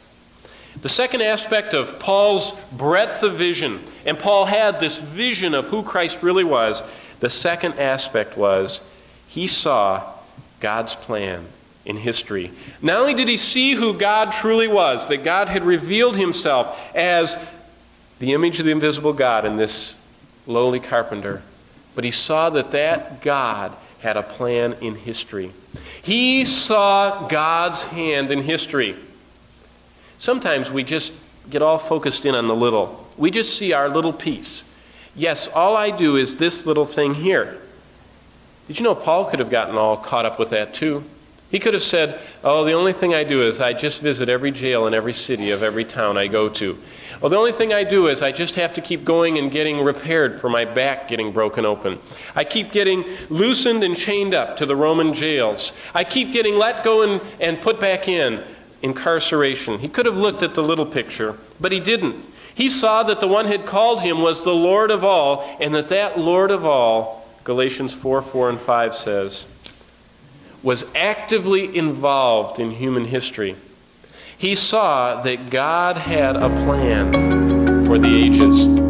The 0.81 0.89
second 0.89 1.21
aspect 1.21 1.73
of 1.73 1.99
Paul's 1.99 2.53
breadth 2.71 3.23
of 3.23 3.35
vision, 3.35 3.81
and 4.05 4.17
Paul 4.17 4.45
had 4.45 4.79
this 4.79 4.99
vision 4.99 5.53
of 5.53 5.65
who 5.65 5.83
Christ 5.83 6.19
really 6.21 6.45
was, 6.45 6.81
the 7.19 7.29
second 7.29 7.73
aspect 7.73 8.37
was 8.37 8.79
he 9.27 9.47
saw 9.47 10.13
God's 10.59 10.95
plan 10.95 11.45
in 11.85 11.97
history. 11.97 12.51
Not 12.81 13.01
only 13.01 13.13
did 13.13 13.27
he 13.27 13.37
see 13.37 13.73
who 13.73 13.97
God 13.97 14.31
truly 14.31 14.67
was, 14.67 15.07
that 15.09 15.23
God 15.23 15.49
had 15.49 15.63
revealed 15.63 16.15
himself 16.15 16.77
as 16.95 17.35
the 18.19 18.33
image 18.33 18.59
of 18.59 18.65
the 18.65 18.71
invisible 18.71 19.13
God 19.13 19.45
in 19.45 19.57
this 19.57 19.95
lowly 20.45 20.79
carpenter, 20.79 21.41
but 21.95 22.03
he 22.03 22.11
saw 22.11 22.49
that 22.51 22.71
that 22.71 23.21
God 23.21 23.75
had 24.01 24.17
a 24.17 24.23
plan 24.23 24.75
in 24.81 24.95
history. 24.95 25.51
He 26.01 26.45
saw 26.45 27.27
God's 27.27 27.83
hand 27.85 28.31
in 28.31 28.43
history. 28.43 28.95
Sometimes 30.17 30.69
we 30.71 30.83
just 30.83 31.13
get 31.49 31.61
all 31.61 31.77
focused 31.77 32.25
in 32.25 32.35
on 32.35 32.47
the 32.47 32.55
little. 32.55 33.07
We 33.17 33.31
just 33.31 33.57
see 33.57 33.73
our 33.73 33.89
little 33.89 34.13
piece. 34.13 34.63
Yes, 35.15 35.47
all 35.47 35.75
I 35.75 35.91
do 35.91 36.15
is 36.15 36.35
this 36.35 36.65
little 36.65 36.85
thing 36.85 37.13
here. 37.13 37.57
Did 38.67 38.79
you 38.79 38.83
know 38.83 38.95
Paul 38.95 39.25
could 39.25 39.39
have 39.39 39.49
gotten 39.49 39.75
all 39.75 39.97
caught 39.97 40.25
up 40.25 40.39
with 40.39 40.51
that 40.51 40.73
too? 40.73 41.03
He 41.49 41.59
could 41.59 41.73
have 41.73 41.83
said, 41.83 42.19
Oh, 42.43 42.63
the 42.63 42.73
only 42.73 42.93
thing 42.93 43.13
I 43.13 43.23
do 43.23 43.45
is 43.47 43.59
I 43.59 43.73
just 43.73 44.01
visit 44.01 44.29
every 44.29 44.51
jail 44.51 44.87
in 44.87 44.93
every 44.93 45.13
city 45.13 45.51
of 45.51 45.63
every 45.63 45.85
town 45.85 46.17
I 46.17 46.27
go 46.27 46.47
to. 46.49 46.77
Well, 47.21 47.29
the 47.29 47.37
only 47.37 47.51
thing 47.51 47.73
I 47.73 47.83
do 47.83 48.07
is 48.07 48.21
I 48.21 48.31
just 48.31 48.55
have 48.55 48.73
to 48.75 48.81
keep 48.81 49.03
going 49.03 49.37
and 49.37 49.51
getting 49.51 49.83
repaired 49.83 50.39
for 50.39 50.49
my 50.49 50.63
back 50.63 51.09
getting 51.09 51.33
broken 51.33 51.65
open. 51.65 51.99
I 52.33 52.45
keep 52.45 52.71
getting 52.71 53.03
loosened 53.29 53.83
and 53.83 53.97
chained 53.97 54.33
up 54.33 54.55
to 54.57 54.65
the 54.65 54.75
Roman 54.75 55.13
jails. 55.13 55.73
I 55.93 56.05
keep 56.05 56.31
getting 56.31 56.55
let 56.55 56.83
go 56.83 57.01
and, 57.01 57.21
and 57.41 57.59
put 57.61 57.79
back 57.81 58.07
in 58.07 58.41
incarceration. 58.81 59.79
He 59.79 59.89
could 59.89 60.05
have 60.05 60.17
looked 60.17 60.43
at 60.43 60.53
the 60.53 60.63
little 60.63 60.85
picture, 60.85 61.35
but 61.59 61.73
he 61.73 61.81
didn't. 61.81 62.15
He 62.55 62.69
saw 62.69 63.03
that 63.03 63.19
the 63.19 63.27
one 63.27 63.45
had 63.45 63.65
called 63.65 64.01
him 64.01 64.21
was 64.21 64.43
the 64.43 64.55
Lord 64.55 64.91
of 64.91 65.03
all, 65.03 65.57
and 65.59 65.73
that 65.75 65.89
that 65.89 66.17
Lord 66.17 66.51
of 66.51 66.65
all, 66.65 67.27
Galatians 67.43 67.93
4 67.93 68.21
4 68.21 68.49
and 68.49 68.59
5 68.59 68.95
says, 68.95 69.45
was 70.63 70.85
actively 70.95 71.75
involved 71.77 72.59
in 72.59 72.71
human 72.71 73.05
history 73.05 73.55
he 74.39 74.55
saw 74.55 75.21
that 75.23 75.49
God 75.49 75.97
had 75.97 76.37
a 76.37 76.47
plan 76.63 77.85
for 77.85 77.97
the 77.97 78.07
ages. 78.07 78.88